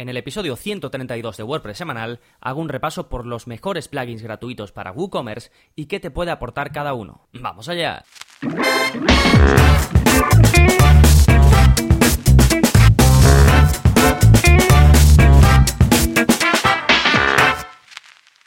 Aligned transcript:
En 0.00 0.08
el 0.08 0.16
episodio 0.16 0.56
132 0.56 1.36
de 1.36 1.42
WordPress 1.42 1.76
semanal 1.76 2.20
hago 2.40 2.62
un 2.62 2.70
repaso 2.70 3.10
por 3.10 3.26
los 3.26 3.46
mejores 3.46 3.88
plugins 3.88 4.22
gratuitos 4.22 4.72
para 4.72 4.92
WooCommerce 4.92 5.50
y 5.76 5.88
qué 5.88 6.00
te 6.00 6.10
puede 6.10 6.30
aportar 6.30 6.72
cada 6.72 6.94
uno. 6.94 7.28
¡Vamos 7.34 7.68
allá! 7.68 8.02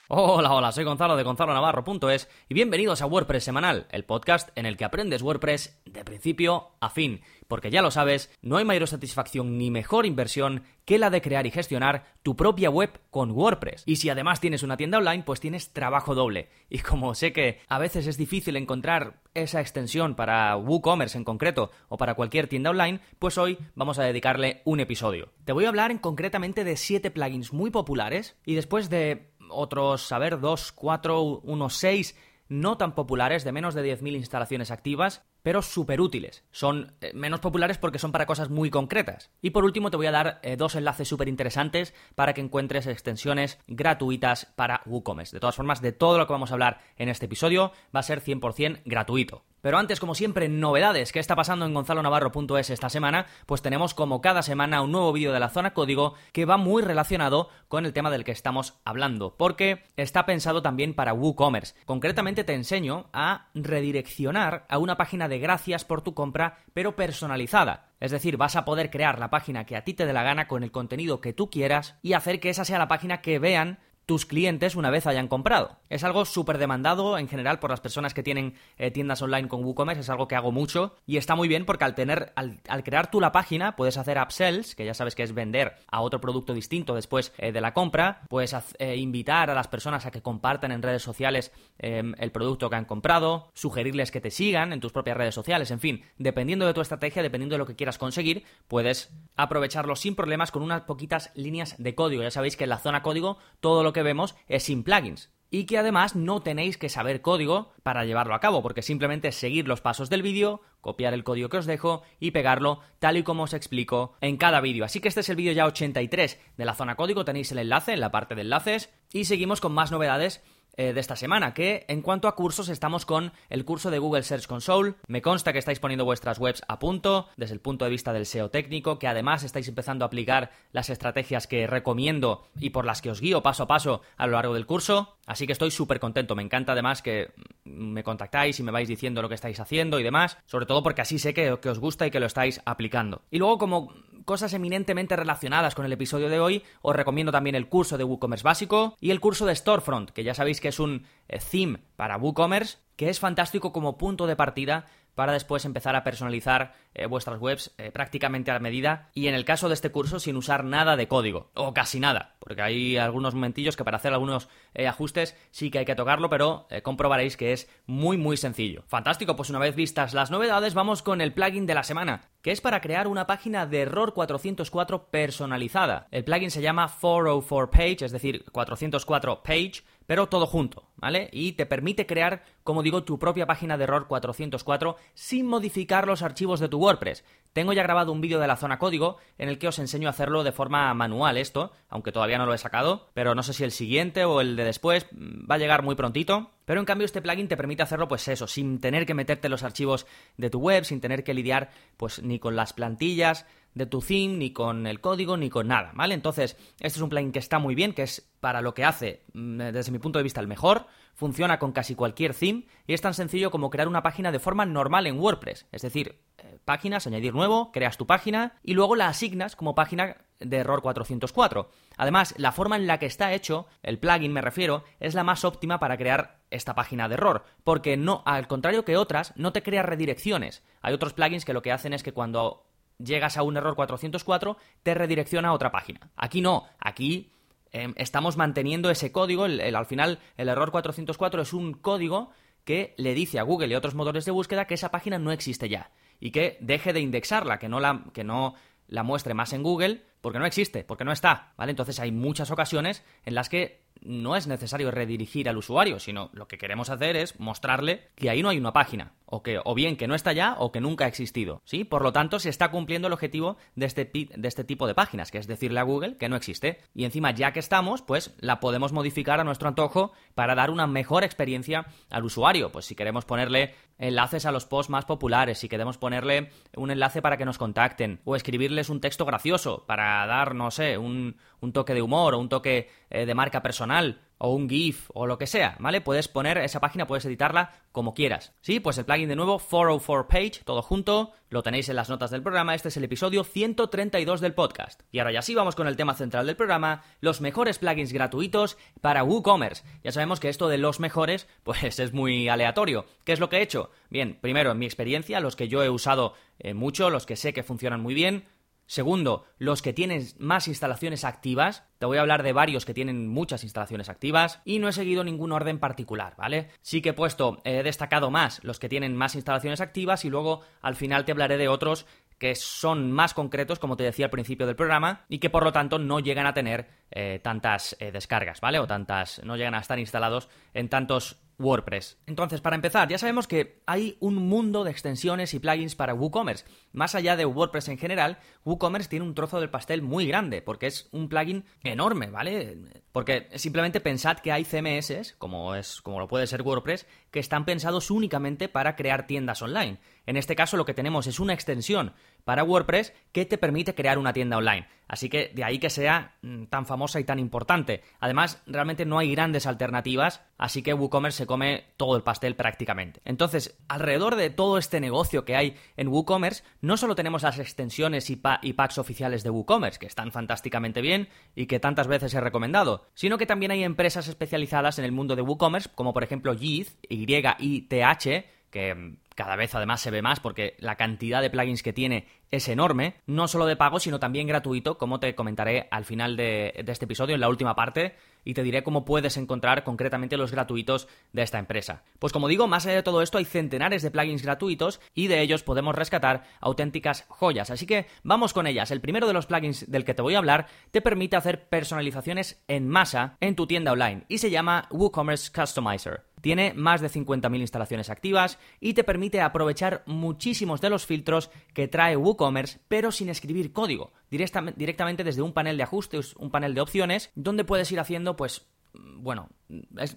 Hola, 0.07 0.52
soy 0.73 0.85
Gonzalo 0.85 1.15
de 1.15 1.21
Gonzalo 1.21 1.53
Navarro.es 1.53 2.27
y 2.49 2.55
bienvenidos 2.55 3.03
a 3.03 3.05
WordPress 3.05 3.43
Semanal, 3.43 3.85
el 3.91 4.05
podcast 4.05 4.49
en 4.57 4.65
el 4.65 4.75
que 4.75 4.85
aprendes 4.85 5.21
WordPress 5.21 5.79
de 5.85 6.03
principio 6.03 6.71
a 6.79 6.89
fin. 6.89 7.21
Porque 7.47 7.69
ya 7.69 7.83
lo 7.83 7.91
sabes, 7.91 8.31
no 8.41 8.57
hay 8.57 8.65
mayor 8.65 8.87
satisfacción 8.87 9.59
ni 9.59 9.69
mejor 9.69 10.07
inversión 10.07 10.63
que 10.85 10.97
la 10.97 11.11
de 11.11 11.21
crear 11.21 11.45
y 11.45 11.51
gestionar 11.51 12.05
tu 12.23 12.35
propia 12.35 12.71
web 12.71 12.99
con 13.11 13.31
WordPress. 13.31 13.83
Y 13.85 13.97
si 13.97 14.09
además 14.09 14.39
tienes 14.39 14.63
una 14.63 14.77
tienda 14.77 14.97
online, 14.97 15.23
pues 15.23 15.39
tienes 15.39 15.71
trabajo 15.73 16.15
doble. 16.15 16.49
Y 16.69 16.79
como 16.79 17.13
sé 17.13 17.31
que 17.33 17.59
a 17.67 17.77
veces 17.77 18.07
es 18.07 18.17
difícil 18.17 18.55
encontrar 18.55 19.21
esa 19.33 19.61
extensión 19.61 20.15
para 20.15 20.55
WooCommerce 20.57 21.17
en 21.17 21.23
concreto 21.23 21.71
o 21.89 21.97
para 21.97 22.15
cualquier 22.15 22.47
tienda 22.47 22.71
online, 22.71 22.99
pues 23.19 23.37
hoy 23.37 23.57
vamos 23.75 23.99
a 23.99 24.03
dedicarle 24.03 24.61
un 24.65 24.79
episodio. 24.79 25.29
Te 25.45 25.53
voy 25.53 25.65
a 25.65 25.69
hablar 25.69 25.91
en 25.91 25.97
concretamente 25.97 26.63
de 26.63 26.77
7 26.77 27.11
plugins 27.11 27.53
muy 27.53 27.69
populares 27.69 28.35
y 28.45 28.55
después 28.55 28.89
de 28.89 29.32
otros, 29.53 30.11
a 30.11 30.19
ver, 30.19 30.39
dos, 30.39 30.71
cuatro, 30.71 31.39
unos 31.43 31.75
seis 31.75 32.15
no 32.49 32.77
tan 32.77 32.93
populares, 32.93 33.43
de 33.43 33.51
menos 33.51 33.73
de 33.73 33.83
10.000 33.83 34.15
instalaciones 34.15 34.69
activas, 34.69 35.23
pero 35.43 35.61
súper 35.61 36.01
útiles. 36.01 36.43
Son 36.51 36.93
eh, 37.01 37.11
menos 37.13 37.41
populares 37.41 37.77
porque 37.77 37.99
son 37.99 38.11
para 38.11 38.25
cosas 38.25 38.49
muy 38.49 38.71
concretas. 38.71 39.29
Y 39.41 39.51
por 39.51 39.65
último 39.65 39.91
te 39.91 39.97
voy 39.97 40.07
a 40.07 40.11
dar 40.11 40.39
eh, 40.41 40.55
dos 40.55 40.75
enlaces 40.75 41.07
súper 41.07 41.27
interesantes 41.27 41.93
para 42.15 42.33
que 42.33 42.41
encuentres 42.41 42.87
extensiones 42.87 43.59
gratuitas 43.67 44.47
para 44.55 44.81
WooCommerce. 44.85 45.35
De 45.35 45.39
todas 45.39 45.55
formas, 45.55 45.81
de 45.81 45.91
todo 45.91 46.17
lo 46.17 46.25
que 46.25 46.33
vamos 46.33 46.51
a 46.51 46.55
hablar 46.55 46.79
en 46.97 47.09
este 47.09 47.27
episodio 47.27 47.71
va 47.95 47.99
a 47.99 48.03
ser 48.03 48.23
100% 48.23 48.81
gratuito. 48.85 49.43
Pero 49.63 49.77
antes, 49.77 50.01
como 50.01 50.13
siempre, 50.13 50.49
novedades. 50.49 51.13
¿Qué 51.13 51.19
está 51.19 51.37
pasando 51.37 51.65
en 51.65 51.73
gonzalonavarro.es 51.73 52.69
esta 52.69 52.89
semana? 52.89 53.27
Pues 53.45 53.61
tenemos 53.61 53.93
como 53.93 54.19
cada 54.19 54.41
semana 54.41 54.81
un 54.81 54.91
nuevo 54.91 55.13
vídeo 55.13 55.31
de 55.31 55.39
la 55.39 55.47
zona 55.47 55.73
código 55.73 56.15
que 56.33 56.43
va 56.43 56.57
muy 56.57 56.81
relacionado 56.81 57.47
con 57.69 57.85
el 57.85 57.93
tema 57.93 58.11
del 58.11 58.25
que 58.25 58.33
estamos 58.33 58.81
hablando, 58.83 59.37
porque 59.37 59.85
está 59.95 60.25
pensado 60.25 60.61
también 60.61 60.93
para 60.93 61.13
WooCommerce. 61.13 61.75
Concretamente 61.85 62.43
te 62.43 62.55
enseño 62.55 63.05
a 63.13 63.51
redireccionar 63.53 64.65
a 64.67 64.79
una 64.79 64.97
página 64.97 65.29
de 65.29 65.32
gracias 65.39 65.85
por 65.85 66.01
tu 66.01 66.13
compra, 66.13 66.57
pero 66.73 66.95
personalizada. 66.95 67.91
Es 67.99 68.11
decir, 68.11 68.37
vas 68.37 68.55
a 68.55 68.65
poder 68.65 68.89
crear 68.89 69.19
la 69.19 69.29
página 69.29 69.65
que 69.65 69.75
a 69.75 69.83
ti 69.83 69.93
te 69.93 70.05
dé 70.05 70.13
la 70.13 70.23
gana 70.23 70.47
con 70.47 70.63
el 70.63 70.71
contenido 70.71 71.21
que 71.21 71.33
tú 71.33 71.49
quieras 71.49 71.95
y 72.01 72.13
hacer 72.13 72.39
que 72.39 72.49
esa 72.49 72.65
sea 72.65 72.79
la 72.79 72.87
página 72.87 73.21
que 73.21 73.39
vean 73.39 73.79
tus 74.05 74.25
clientes 74.25 74.75
una 74.75 74.89
vez 74.89 75.07
hayan 75.07 75.27
comprado. 75.27 75.77
Es 75.89 76.03
algo 76.03 76.25
súper 76.25 76.57
demandado 76.57 77.17
en 77.17 77.27
general 77.27 77.59
por 77.59 77.69
las 77.69 77.81
personas 77.81 78.13
que 78.13 78.23
tienen 78.23 78.55
eh, 78.77 78.91
tiendas 78.91 79.21
online 79.21 79.47
con 79.47 79.63
WooCommerce, 79.63 80.01
es 80.01 80.09
algo 80.09 80.27
que 80.27 80.35
hago 80.35 80.51
mucho 80.51 80.95
y 81.05 81.17
está 81.17 81.35
muy 81.35 81.47
bien 81.47 81.65
porque 81.65 81.85
al 81.85 81.95
tener, 81.95 82.33
al, 82.35 82.83
crear 82.83 83.09
tú 83.09 83.21
la 83.21 83.31
página 83.31 83.75
puedes 83.75 83.97
hacer 83.97 84.17
upsells, 84.17 84.75
que 84.75 84.85
ya 84.85 84.93
sabes 84.93 85.15
que 85.15 85.23
es 85.23 85.33
vender 85.33 85.75
a 85.87 86.01
otro 86.01 86.19
producto 86.19 86.53
distinto 86.53 86.95
después 86.95 87.33
eh, 87.37 87.51
de 87.51 87.61
la 87.61 87.73
compra, 87.73 88.21
puedes 88.29 88.55
eh, 88.79 88.97
invitar 88.97 89.49
a 89.49 89.53
las 89.53 89.67
personas 89.67 90.05
a 90.05 90.11
que 90.11 90.21
compartan 90.21 90.71
en 90.71 90.81
redes 90.81 91.01
sociales 91.01 91.51
em, 91.79 92.13
el 92.17 92.31
producto 92.31 92.69
que 92.69 92.75
han 92.75 92.85
comprado, 92.85 93.49
sugerirles 93.53 94.11
que 94.11 94.21
te 94.21 94.31
sigan 94.31 94.73
en 94.73 94.79
tus 94.79 94.91
propias 94.91 95.17
redes 95.17 95.35
sociales, 95.35 95.71
en 95.71 95.79
fin, 95.79 96.03
dependiendo 96.17 96.65
de 96.65 96.73
tu 96.73 96.81
estrategia, 96.81 97.21
dependiendo 97.21 97.53
de 97.53 97.59
lo 97.59 97.65
que 97.65 97.75
quieras 97.75 97.97
conseguir, 97.97 98.43
puedes 98.67 99.11
aprovecharlo 99.35 99.95
sin 99.95 100.15
problemas 100.15 100.51
con 100.51 100.61
unas 100.63 100.81
poquitas 100.81 101.31
líneas 101.35 101.75
de 101.77 101.95
código. 101.95 102.23
Ya 102.23 102.31
sabéis 102.31 102.57
que 102.57 102.65
en 102.65 102.69
la 102.69 102.79
zona 102.79 103.01
código 103.01 103.37
todo 103.59 103.83
lo 103.83 103.92
que 103.93 104.03
vemos 104.03 104.35
es 104.47 104.63
sin 104.63 104.83
plugins. 104.83 105.31
Y 105.49 105.65
que 105.65 105.77
además 105.77 106.15
no 106.15 106.41
tenéis 106.41 106.77
que 106.79 106.89
saber 106.89 107.21
código 107.21 107.73
para 107.83 108.05
llevarlo 108.05 108.33
a 108.33 108.39
cabo, 108.39 108.63
porque 108.63 108.81
simplemente 108.81 109.27
es 109.27 109.35
seguir 109.35 109.67
los 109.67 109.81
pasos 109.81 110.09
del 110.09 110.23
vídeo, 110.23 110.61
copiar 110.81 111.13
el 111.13 111.23
código 111.23 111.49
que 111.49 111.57
os 111.57 111.67
dejo 111.67 112.01
y 112.19 112.31
pegarlo 112.31 112.79
tal 112.97 113.17
y 113.17 113.23
como 113.23 113.43
os 113.43 113.53
explico 113.53 114.15
en 114.19 114.37
cada 114.37 114.61
vídeo. 114.61 114.83
Así 114.83 114.99
que 114.99 115.09
este 115.09 115.19
es 115.19 115.29
el 115.29 115.35
vídeo 115.35 115.53
ya 115.53 115.67
83 115.67 116.39
de 116.57 116.65
la 116.65 116.73
zona 116.73 116.95
código, 116.95 117.23
tenéis 117.23 117.51
el 117.51 117.59
enlace 117.59 117.93
en 117.93 117.99
la 117.99 118.11
parte 118.11 118.33
de 118.33 118.41
enlaces 118.41 118.91
y 119.11 119.25
seguimos 119.25 119.61
con 119.61 119.73
más 119.73 119.91
novedades 119.91 120.43
de 120.77 120.99
esta 120.99 121.15
semana, 121.15 121.53
que 121.53 121.85
en 121.87 122.01
cuanto 122.01 122.27
a 122.27 122.35
cursos 122.35 122.69
estamos 122.69 123.05
con 123.05 123.31
el 123.49 123.65
curso 123.65 123.91
de 123.91 123.99
Google 123.99 124.23
Search 124.23 124.47
Console. 124.47 124.95
Me 125.07 125.21
consta 125.21 125.53
que 125.53 125.59
estáis 125.59 125.79
poniendo 125.79 126.05
vuestras 126.05 126.39
webs 126.39 126.63
a 126.67 126.79
punto 126.79 127.27
desde 127.37 127.53
el 127.53 127.61
punto 127.61 127.85
de 127.85 127.91
vista 127.91 128.13
del 128.13 128.25
SEO 128.25 128.49
técnico, 128.49 128.99
que 128.99 129.07
además 129.07 129.43
estáis 129.43 129.67
empezando 129.67 130.05
a 130.05 130.07
aplicar 130.07 130.51
las 130.71 130.89
estrategias 130.89 131.47
que 131.47 131.67
recomiendo 131.67 132.47
y 132.59 132.71
por 132.71 132.85
las 132.85 133.01
que 133.01 133.11
os 133.11 133.21
guío 133.21 133.43
paso 133.43 133.63
a 133.63 133.67
paso 133.67 134.01
a 134.17 134.25
lo 134.25 134.33
largo 134.33 134.53
del 134.53 134.65
curso. 134.65 135.15
Así 135.25 135.45
que 135.45 135.53
estoy 135.53 135.71
súper 135.71 135.99
contento. 135.99 136.35
Me 136.35 136.43
encanta 136.43 136.73
además 136.73 137.01
que 137.01 137.31
me 137.63 138.03
contactáis 138.03 138.59
y 138.59 138.63
me 138.63 138.71
vais 138.71 138.87
diciendo 138.87 139.21
lo 139.21 139.29
que 139.29 139.35
estáis 139.35 139.59
haciendo 139.59 139.99
y 139.99 140.03
demás, 140.03 140.37
sobre 140.45 140.65
todo 140.65 140.83
porque 140.83 141.01
así 141.01 141.19
sé 141.19 141.33
que, 141.33 141.57
que 141.61 141.69
os 141.69 141.79
gusta 141.79 142.07
y 142.07 142.11
que 142.11 142.19
lo 142.19 142.25
estáis 142.25 142.61
aplicando. 142.65 143.21
Y 143.31 143.39
luego 143.39 143.57
como 143.57 143.93
cosas 144.25 144.53
eminentemente 144.53 145.15
relacionadas 145.15 145.75
con 145.75 145.85
el 145.85 145.93
episodio 145.93 146.29
de 146.29 146.39
hoy, 146.39 146.63
os 146.81 146.95
recomiendo 146.95 147.31
también 147.31 147.55
el 147.55 147.69
curso 147.69 147.97
de 147.97 148.03
WooCommerce 148.03 148.43
básico 148.43 148.95
y 148.99 149.11
el 149.11 149.19
curso 149.19 149.45
de 149.45 149.55
Storefront, 149.55 150.11
que 150.11 150.23
ya 150.23 150.33
sabéis 150.33 150.61
que 150.61 150.69
es 150.69 150.79
un 150.79 151.05
eh, 151.27 151.39
theme 151.39 151.79
para 151.95 152.17
WooCommerce, 152.17 152.77
que 152.95 153.09
es 153.09 153.19
fantástico 153.19 153.71
como 153.71 153.97
punto 153.97 154.27
de 154.27 154.35
partida 154.35 154.85
para 155.15 155.33
después 155.33 155.65
empezar 155.65 155.95
a 155.95 156.03
personalizar 156.03 156.73
eh, 156.95 157.05
vuestras 157.05 157.39
webs 157.39 157.73
eh, 157.77 157.91
prácticamente 157.91 158.51
a 158.51 158.59
medida 158.59 159.09
y 159.13 159.27
en 159.27 159.35
el 159.35 159.45
caso 159.45 159.67
de 159.67 159.73
este 159.73 159.91
curso 159.91 160.19
sin 160.19 160.37
usar 160.37 160.63
nada 160.63 160.95
de 160.95 161.07
código 161.07 161.51
o 161.55 161.73
casi 161.73 161.99
nada, 161.99 162.35
porque 162.39 162.61
hay 162.61 162.97
algunos 162.97 163.33
momentillos 163.33 163.75
que 163.75 163.83
para 163.83 163.97
hacer 163.97 164.13
algunos 164.13 164.49
eh, 164.73 164.87
ajustes 164.87 165.35
sí 165.51 165.71
que 165.71 165.79
hay 165.79 165.85
que 165.85 165.95
tocarlo, 165.95 166.29
pero 166.29 166.67
comprobaréis 166.83 167.37
que 167.37 167.53
es 167.53 167.69
muy 167.85 168.17
muy 168.17 168.37
sencillo. 168.37 168.83
Fantástico, 168.87 169.35
pues 169.35 169.49
una 169.49 169.59
vez 169.59 169.75
vistas 169.75 170.13
las 170.13 170.31
novedades 170.31 170.73
vamos 170.73 171.01
con 171.01 171.21
el 171.21 171.33
plugin 171.33 171.65
de 171.65 171.75
la 171.75 171.83
semana, 171.83 172.29
que 172.41 172.51
es 172.51 172.61
para 172.61 172.81
crear 172.81 173.07
una 173.07 173.27
página 173.27 173.65
de 173.65 173.81
error 173.81 174.13
404 174.13 175.07
personalizada. 175.09 176.07
El 176.11 176.23
plugin 176.23 176.51
se 176.51 176.61
llama 176.61 176.87
404 176.87 177.71
Page, 177.71 178.05
es 178.05 178.11
decir, 178.11 178.45
404 178.51 179.43
Page 179.43 179.83
pero 180.05 180.27
todo 180.27 180.47
junto, 180.47 180.89
¿vale? 180.97 181.29
Y 181.31 181.53
te 181.53 181.65
permite 181.65 182.05
crear, 182.05 182.43
como 182.63 182.83
digo, 182.83 183.03
tu 183.03 183.19
propia 183.19 183.45
página 183.45 183.77
de 183.77 183.83
error 183.85 184.07
404 184.07 184.95
sin 185.13 185.47
modificar 185.47 186.07
los 186.07 186.21
archivos 186.21 186.59
de 186.59 186.69
tu 186.69 186.79
WordPress. 186.79 187.23
Tengo 187.53 187.73
ya 187.73 187.83
grabado 187.83 188.11
un 188.11 188.21
vídeo 188.21 188.39
de 188.39 188.47
la 188.47 188.57
zona 188.57 188.79
código 188.79 189.17
en 189.37 189.47
el 189.47 189.59
que 189.59 189.67
os 189.67 189.79
enseño 189.79 190.07
a 190.07 190.11
hacerlo 190.11 190.43
de 190.43 190.51
forma 190.51 190.93
manual 190.93 191.37
esto, 191.37 191.71
aunque 191.87 192.11
todavía 192.11 192.37
no 192.37 192.45
lo 192.45 192.53
he 192.53 192.57
sacado, 192.57 193.09
pero 193.13 193.35
no 193.35 193.43
sé 193.43 193.53
si 193.53 193.63
el 193.63 193.71
siguiente 193.71 194.25
o 194.25 194.41
el 194.41 194.55
de 194.55 194.63
después 194.63 195.07
mm, 195.11 195.49
va 195.49 195.55
a 195.55 195.59
llegar 195.59 195.83
muy 195.83 195.95
prontito. 195.95 196.51
Pero 196.65 196.79
en 196.79 196.85
cambio 196.85 197.05
este 197.05 197.21
plugin 197.21 197.49
te 197.49 197.57
permite 197.57 197.83
hacerlo 197.83 198.07
pues 198.07 198.27
eso, 198.27 198.47
sin 198.47 198.79
tener 198.79 199.05
que 199.05 199.13
meterte 199.13 199.49
los 199.49 199.63
archivos 199.63 200.07
de 200.37 200.49
tu 200.49 200.59
web, 200.59 200.85
sin 200.85 201.01
tener 201.01 201.23
que 201.23 201.33
lidiar 201.33 201.69
pues 201.97 202.23
ni 202.23 202.39
con 202.39 202.55
las 202.55 202.71
plantillas 202.71 203.45
de 203.73 203.85
tu 203.85 204.01
theme, 204.01 204.37
ni 204.37 204.51
con 204.51 204.87
el 204.87 205.01
código, 205.01 205.37
ni 205.37 205.49
con 205.49 205.67
nada, 205.67 205.91
¿vale? 205.95 206.13
Entonces, 206.13 206.57
este 206.79 206.97
es 206.97 207.01
un 207.01 207.09
plugin 207.09 207.31
que 207.31 207.39
está 207.39 207.59
muy 207.59 207.75
bien, 207.75 207.93
que 207.93 208.03
es 208.03 208.29
para 208.39 208.61
lo 208.61 208.73
que 208.73 208.85
hace, 208.85 209.23
mm, 209.33 209.57
desde 209.71 209.91
mi 209.91 209.99
punto 209.99 210.19
de 210.19 210.23
vista, 210.23 210.41
el 210.41 210.47
mejor, 210.47 210.85
funciona 211.13 211.59
con 211.59 211.71
casi 211.71 211.95
cualquier 211.95 212.33
theme 212.33 212.65
y 212.87 212.93
es 212.93 213.01
tan 213.01 213.13
sencillo 213.13 213.51
como 213.51 213.69
crear 213.69 213.87
una 213.87 214.03
página 214.03 214.31
de 214.31 214.39
forma 214.39 214.65
normal 214.65 215.07
en 215.07 215.19
WordPress, 215.19 215.67
es 215.71 215.81
decir, 215.81 216.19
eh, 216.37 216.59
páginas, 216.65 217.07
añadir 217.07 217.33
nuevo, 217.33 217.71
creas 217.71 217.97
tu 217.97 218.07
página 218.07 218.59
y 218.63 218.73
luego 218.73 218.95
la 218.95 219.07
asignas 219.07 219.55
como 219.55 219.75
página 219.75 220.17
de 220.39 220.57
error 220.57 220.81
404. 220.81 221.69
Además, 221.97 222.33
la 222.37 222.51
forma 222.51 222.75
en 222.75 222.87
la 222.87 222.99
que 222.99 223.05
está 223.05 223.33
hecho, 223.33 223.67
el 223.81 223.99
plugin 223.99 224.33
me 224.33 224.41
refiero, 224.41 224.83
es 224.99 225.13
la 225.13 225.23
más 225.23 225.45
óptima 225.45 225.79
para 225.79 225.97
crear 225.97 226.39
esta 226.49 226.75
página 226.75 227.07
de 227.07 227.15
error, 227.15 227.45
porque 227.63 227.97
no, 227.97 228.23
al 228.25 228.47
contrario 228.47 228.85
que 228.85 228.97
otras, 228.97 229.33
no 229.35 229.53
te 229.53 229.63
crea 229.63 229.83
redirecciones. 229.83 230.63
Hay 230.81 230.93
otros 230.93 231.13
plugins 231.13 231.45
que 231.45 231.53
lo 231.53 231.61
que 231.61 231.71
hacen 231.71 231.93
es 231.93 232.03
que 232.03 232.13
cuando 232.13 232.65
llegas 233.03 233.37
a 233.37 233.43
un 233.43 233.57
error 233.57 233.75
404, 233.75 234.57
te 234.83 234.93
redirecciona 234.93 235.49
a 235.49 235.53
otra 235.53 235.71
página. 235.71 236.11
Aquí 236.15 236.41
no, 236.41 236.65
aquí 236.79 237.31
em, 237.71 237.93
estamos 237.97 238.37
manteniendo 238.37 238.89
ese 238.89 239.11
código, 239.11 239.45
al 239.45 239.85
final 239.85 240.19
el 240.37 240.49
error 240.49 240.71
404 240.71 241.41
es 241.41 241.53
un 241.53 241.73
código 241.73 242.31
que 242.63 242.93
le 242.97 243.13
dice 243.13 243.39
a 243.39 243.43
Google 243.43 243.67
y 243.67 243.73
a 243.73 243.77
otros 243.77 243.95
motores 243.95 244.25
de 244.25 244.31
búsqueda 244.31 244.65
que 244.65 244.75
esa 244.75 244.91
página 244.91 245.19
no 245.19 245.31
existe 245.31 245.67
ya 245.69 245.91
y 246.19 246.31
que 246.31 246.57
deje 246.61 246.93
de 246.93 247.01
indexarla, 247.01 247.59
que 247.59 247.67
no 247.67 247.79
la, 247.79 248.05
que 248.13 248.23
no 248.23 248.55
la 248.87 249.03
muestre 249.03 249.33
más 249.33 249.53
en 249.53 249.63
Google 249.63 250.03
porque 250.23 250.39
no 250.39 250.45
existe, 250.45 250.85
porque 250.85 251.03
no 251.03 251.11
está, 251.11 251.51
¿vale? 251.57 251.71
Entonces 251.71 251.99
hay 251.99 252.13
muchas 252.13 252.49
ocasiones 252.49 253.03
en 253.25 253.35
las 253.35 253.49
que 253.49 253.83
no 254.01 254.37
es 254.37 254.47
necesario 254.47 254.89
redirigir 254.89 255.49
al 255.49 255.57
usuario, 255.57 255.99
sino 255.99 256.29
lo 256.33 256.47
que 256.47 256.57
queremos 256.57 256.89
hacer 256.89 257.17
es 257.17 257.39
mostrarle 257.41 258.09
que 258.15 258.29
ahí 258.29 258.41
no 258.41 258.49
hay 258.49 258.57
una 258.57 258.71
página, 258.71 259.13
o 259.25 259.43
que 259.43 259.59
o 259.63 259.73
bien 259.73 259.97
que 259.97 260.07
no 260.07 260.15
está 260.15 260.31
ya 260.31 260.55
o 260.59 260.71
que 260.71 260.79
nunca 260.79 261.05
ha 261.05 261.07
existido, 261.07 261.61
¿sí? 261.65 261.83
Por 261.83 262.03
lo 262.03 262.13
tanto, 262.13 262.39
se 262.39 262.49
está 262.49 262.71
cumpliendo 262.71 263.07
el 263.07 263.13
objetivo 263.13 263.57
de 263.75 263.85
este, 263.85 264.05
de 264.05 264.47
este 264.47 264.63
tipo 264.63 264.87
de 264.87 264.95
páginas, 264.95 265.31
que 265.31 265.39
es 265.39 265.47
decirle 265.47 265.79
a 265.79 265.83
Google 265.83 266.17
que 266.17 266.29
no 266.29 266.35
existe. 266.35 266.81
Y 266.93 267.03
encima, 267.03 267.31
ya 267.31 267.51
que 267.51 267.59
estamos, 267.59 268.01
pues 268.01 268.35
la 268.39 268.59
podemos 268.59 268.93
modificar 268.93 269.39
a 269.39 269.43
nuestro 269.43 269.67
antojo 269.67 270.13
para 270.35 270.55
dar 270.55 270.69
una 270.69 270.87
mejor 270.87 271.23
experiencia 271.23 271.87
al 272.09 272.25
usuario. 272.25 272.71
Pues 272.71 272.85
si 272.85 272.95
queremos 272.95 273.25
ponerle 273.25 273.73
enlaces 273.97 274.45
a 274.45 274.51
los 274.51 274.65
posts 274.65 274.89
más 274.89 275.05
populares, 275.05 275.57
si 275.57 275.69
queremos 275.69 275.97
ponerle 275.97 276.51
un 276.75 276.91
enlace 276.91 277.21
para 277.21 277.37
que 277.37 277.45
nos 277.45 277.57
contacten, 277.57 278.21
o 278.25 278.35
escribirles 278.35 278.89
un 278.89 279.01
texto 279.01 279.25
gracioso 279.25 279.85
para 279.87 280.12
para 280.13 280.27
dar, 280.27 280.53
no 280.53 280.69
sé, 280.69 280.97
un, 280.97 281.35
toque 281.73 281.93
de 281.93 282.01
humor 282.01 282.35
o 282.35 282.39
un 282.39 282.49
toque 282.49 282.89
eh, 283.09 283.25
de 283.25 283.33
marca 283.33 283.63
personal 283.63 284.19
o 284.37 284.53
un 284.53 284.69
GIF 284.69 285.09
o 285.13 285.25
lo 285.25 285.37
que 285.37 285.47
sea, 285.47 285.77
¿vale? 285.79 286.01
Puedes 286.01 286.27
poner 286.27 286.57
esa 286.57 286.81
página, 286.81 287.07
puedes 287.07 287.23
editarla 287.25 287.71
como 287.93 288.13
quieras. 288.13 288.53
Sí, 288.61 288.81
pues 288.81 288.97
el 288.97 289.05
plugin 289.05 289.29
de 289.29 289.37
nuevo, 289.37 289.57
404 289.57 290.27
Page, 290.27 290.63
todo 290.65 290.81
junto, 290.81 291.31
lo 291.49 291.63
tenéis 291.63 291.87
en 291.87 291.95
las 291.95 292.09
notas 292.09 292.29
del 292.31 292.43
programa, 292.43 292.75
este 292.75 292.89
es 292.89 292.97
el 292.97 293.05
episodio 293.05 293.45
132 293.45 294.41
del 294.41 294.53
podcast. 294.53 295.01
Y 295.11 295.19
ahora 295.19 295.31
ya 295.31 295.41
sí 295.41 295.55
vamos 295.55 295.75
con 295.75 295.87
el 295.87 295.95
tema 295.95 296.13
central 296.13 296.45
del 296.45 296.57
programa, 296.57 297.03
los 297.21 297.39
mejores 297.39 297.79
plugins 297.79 298.11
gratuitos 298.11 298.77
para 298.99 299.23
WooCommerce. 299.23 299.85
Ya 300.03 300.11
sabemos 300.11 300.41
que 300.41 300.49
esto 300.49 300.67
de 300.67 300.77
los 300.77 300.99
mejores, 300.99 301.47
pues 301.63 301.99
es 301.99 302.11
muy 302.11 302.49
aleatorio. 302.49 303.05
¿Qué 303.23 303.31
es 303.31 303.39
lo 303.39 303.47
que 303.47 303.57
he 303.57 303.61
hecho? 303.61 303.91
Bien, 304.09 304.37
primero, 304.41 304.71
en 304.71 304.79
mi 304.79 304.85
experiencia, 304.85 305.39
los 305.39 305.55
que 305.55 305.69
yo 305.69 305.83
he 305.83 305.89
usado 305.89 306.33
eh, 306.59 306.73
mucho, 306.73 307.09
los 307.09 307.25
que 307.25 307.37
sé 307.37 307.53
que 307.53 307.63
funcionan 307.63 308.01
muy 308.01 308.13
bien, 308.13 308.45
Segundo, 308.93 309.45
los 309.57 309.81
que 309.81 309.91
tienen 309.91 310.23
más 310.37 310.67
instalaciones 310.67 311.25
activas. 311.25 311.83
Te 311.97 312.05
voy 312.05 312.19
a 312.19 312.21
hablar 312.21 312.43
de 312.43 312.53
varios 312.53 312.85
que 312.85 312.93
tienen 312.93 313.27
muchas 313.27 313.63
instalaciones 313.63 314.07
activas 314.07 314.61
y 314.65 314.77
no 314.77 314.87
he 314.87 314.93
seguido 314.93 315.23
ningún 315.23 315.51
orden 315.51 315.79
particular, 315.79 316.35
¿vale? 316.37 316.69
Sí 316.83 317.01
que 317.01 317.09
he 317.09 317.13
puesto, 317.13 317.59
he 317.63 317.81
destacado 317.81 318.29
más 318.29 318.63
los 318.63 318.77
que 318.77 318.89
tienen 318.89 319.15
más 319.15 319.33
instalaciones 319.33 319.81
activas 319.81 320.25
y 320.25 320.29
luego 320.29 320.61
al 320.83 320.95
final 320.95 321.25
te 321.25 321.31
hablaré 321.31 321.57
de 321.57 321.69
otros 321.69 322.05
que 322.37 322.53
son 322.53 323.11
más 323.11 323.33
concretos, 323.33 323.79
como 323.79 323.97
te 323.97 324.03
decía 324.03 324.25
al 324.25 324.31
principio 324.31 324.67
del 324.67 324.75
programa, 324.75 325.25
y 325.27 325.39
que 325.39 325.49
por 325.49 325.63
lo 325.63 325.71
tanto 325.71 325.97
no 325.97 326.19
llegan 326.19 326.45
a 326.45 326.53
tener 326.53 326.87
eh, 327.09 327.39
tantas 327.41 327.95
eh, 327.99 328.11
descargas, 328.11 328.61
¿vale? 328.61 328.77
O 328.77 328.85
tantas, 328.85 329.41
no 329.43 329.55
llegan 329.55 329.73
a 329.73 329.79
estar 329.79 329.97
instalados 329.97 330.49
en 330.75 330.89
tantos 330.89 331.41
WordPress. 331.59 332.17
Entonces, 332.25 332.61
para 332.61 332.75
empezar, 332.75 333.07
ya 333.07 333.17
sabemos 333.17 333.47
que 333.47 333.81
hay 333.85 334.17
un 334.19 334.35
mundo 334.35 334.83
de 334.83 334.91
extensiones 334.91 335.53
y 335.53 335.59
plugins 335.59 335.95
para 335.95 336.13
WooCommerce. 336.13 336.65
Más 336.91 337.15
allá 337.15 337.35
de 337.35 337.45
WordPress 337.45 337.89
en 337.89 337.97
general, 337.97 338.39
WooCommerce 338.65 339.09
tiene 339.09 339.25
un 339.25 339.35
trozo 339.35 339.59
del 339.59 339.69
pastel 339.69 340.01
muy 340.01 340.27
grande, 340.27 340.61
porque 340.61 340.87
es 340.87 341.09
un 341.11 341.29
plugin 341.29 341.65
enorme, 341.83 342.27
¿vale? 342.27 342.77
Porque 343.11 343.49
simplemente 343.55 343.99
pensad 343.99 344.37
que 344.37 344.51
hay 344.51 344.65
CMS, 344.65 345.35
como 345.37 345.75
es, 345.75 346.01
como 346.01 346.19
lo 346.19 346.27
puede 346.27 346.47
ser 346.47 346.61
WordPress, 346.61 347.05
que 347.33 347.39
están 347.39 347.65
pensados 347.65 348.11
únicamente 348.11 348.69
para 348.69 348.95
crear 348.95 349.25
tiendas 349.25 349.63
online. 349.63 349.97
En 350.27 350.37
este 350.37 350.55
caso 350.55 350.77
lo 350.77 350.85
que 350.85 350.93
tenemos 350.93 351.25
es 351.25 351.39
una 351.39 351.53
extensión 351.53 352.13
para 352.45 352.63
WordPress 352.63 353.11
que 353.31 353.45
te 353.45 353.57
permite 353.57 353.95
crear 353.95 354.19
una 354.19 354.33
tienda 354.33 354.57
online. 354.57 354.87
Así 355.07 355.29
que 355.29 355.51
de 355.53 355.63
ahí 355.63 355.79
que 355.79 355.89
sea 355.89 356.37
mm, 356.41 356.65
tan 356.65 356.85
famosa 356.85 357.19
y 357.19 357.23
tan 357.23 357.37
importante. 357.37 358.01
Además, 358.19 358.61
realmente 358.65 359.05
no 359.05 359.19
hay 359.19 359.31
grandes 359.31 359.67
alternativas, 359.67 360.41
así 360.57 360.81
que 360.81 360.93
WooCommerce 360.93 361.39
se 361.39 361.45
come 361.45 361.85
todo 361.97 362.15
el 362.15 362.23
pastel 362.23 362.55
prácticamente. 362.55 363.21
Entonces, 363.25 363.77
alrededor 363.87 364.35
de 364.35 364.49
todo 364.49 364.77
este 364.77 364.99
negocio 364.99 365.45
que 365.45 365.55
hay 365.55 365.75
en 365.97 366.07
WooCommerce, 366.07 366.63
no 366.81 366.97
solo 366.97 367.15
tenemos 367.15 367.43
las 367.43 367.59
extensiones 367.59 368.29
y, 368.29 368.37
packs 368.37 368.97
oficiales 368.97 369.43
de 369.43 369.49
WooCommerce, 369.49 369.99
que 369.99 370.07
están 370.07 370.31
fantásticamente 370.31 371.01
bien 371.01 371.29
y 371.53 371.65
que 371.65 371.79
tantas 371.79 372.07
veces 372.07 372.33
he 372.33 372.41
recomendado, 372.41 373.05
sino 373.13 373.37
que 373.37 373.45
también 373.45 373.71
hay 373.71 373.83
empresas 373.83 374.27
especializadas 374.27 374.99
en 374.99 375.05
el 375.05 375.11
mundo 375.11 375.35
de 375.35 375.41
WooCommerce, 375.41 375.89
como 375.93 376.13
por 376.13 376.23
ejemplo 376.23 376.53
Yith, 376.53 376.89
Y-I-T-H, 377.23 378.45
que 378.69 379.15
cada 379.35 379.55
vez 379.55 379.73
además 379.75 380.01
se 380.01 380.11
ve 380.11 380.21
más 380.21 380.39
porque 380.39 380.75
la 380.79 380.95
cantidad 380.95 381.41
de 381.41 381.49
plugins 381.49 381.83
que 381.83 381.93
tiene 381.93 382.27
es 382.51 382.67
enorme, 382.67 383.15
no 383.25 383.47
solo 383.47 383.65
de 383.65 383.75
pago, 383.75 383.99
sino 383.99 384.19
también 384.19 384.47
gratuito, 384.47 384.97
como 384.99 385.19
te 385.19 385.33
comentaré 385.33 385.87
al 385.89 386.05
final 386.05 386.37
de, 386.37 386.73
este 386.85 387.05
episodio, 387.05 387.33
en 387.33 387.41
la 387.41 387.49
última 387.49 387.75
parte, 387.75 388.15
y 388.45 388.53
te 388.53 388.61
diré 388.61 388.83
cómo 388.83 389.05
puedes 389.05 389.37
encontrar 389.37 389.83
concretamente 389.83 390.37
los 390.37 390.51
gratuitos 390.51 391.07
de 391.31 391.41
esta 391.41 391.57
empresa. 391.57 392.03
Pues 392.19 392.31
como 392.31 392.47
digo, 392.47 392.67
más 392.67 392.85
allá 392.85 392.97
de 392.97 393.03
todo 393.03 393.23
esto 393.23 393.39
hay 393.39 393.45
centenares 393.45 394.03
de 394.03 394.11
plugins 394.11 394.43
gratuitos 394.43 395.01
y 395.15 395.27
de 395.27 395.41
ellos 395.41 395.63
podemos 395.63 395.95
rescatar 395.95 396.43
auténticas 396.59 397.25
joyas, 397.27 397.71
así 397.71 397.87
que 397.87 398.05
vamos 398.21 398.53
con 398.53 398.67
ellas. 398.67 398.91
El 398.91 399.01
primero 399.01 399.25
de 399.25 399.33
los 399.33 399.47
plugins 399.47 399.89
del 399.89 400.05
que 400.05 400.13
te 400.13 400.21
voy 400.21 400.35
a 400.35 400.39
hablar 400.39 400.67
te 400.91 401.01
permite 401.01 401.35
hacer 401.35 401.67
personalizaciones 401.69 402.63
en 402.67 402.87
masa 402.87 403.37
en 403.39 403.55
tu 403.55 403.65
tienda 403.65 403.93
online 403.93 404.25
y 404.27 404.37
se 404.37 404.51
llama 404.51 404.87
WooCommerce 404.91 405.51
Customizer. 405.51 406.32
Tiene 406.43 406.73
más 406.73 406.99
de 406.99 407.09
50.000 407.09 407.57
instalaciones 407.61 408.09
activas 408.09 408.59
y 408.81 408.95
te 408.95 409.05
permite 409.05 409.39
aprovechar 409.39 410.03
muchísimos 410.07 410.81
de 410.81 410.89
los 410.89 411.05
filtros 411.05 411.49
que 411.73 411.87
trae 411.87 412.17
WooCommerce, 412.17 412.81
pero 412.89 413.13
sin 413.13 413.29
escribir 413.29 413.71
código, 413.71 414.11
directamente 414.29 415.23
desde 415.23 415.41
un 415.41 415.53
panel 415.53 415.77
de 415.77 415.83
ajustes, 415.83 416.35
un 416.35 416.51
panel 416.51 416.75
de 416.75 416.81
opciones, 416.81 417.31
donde 417.35 417.63
puedes 417.63 417.89
ir 417.93 418.01
haciendo 418.01 418.35
pues 418.35 418.67
bueno, 418.93 419.49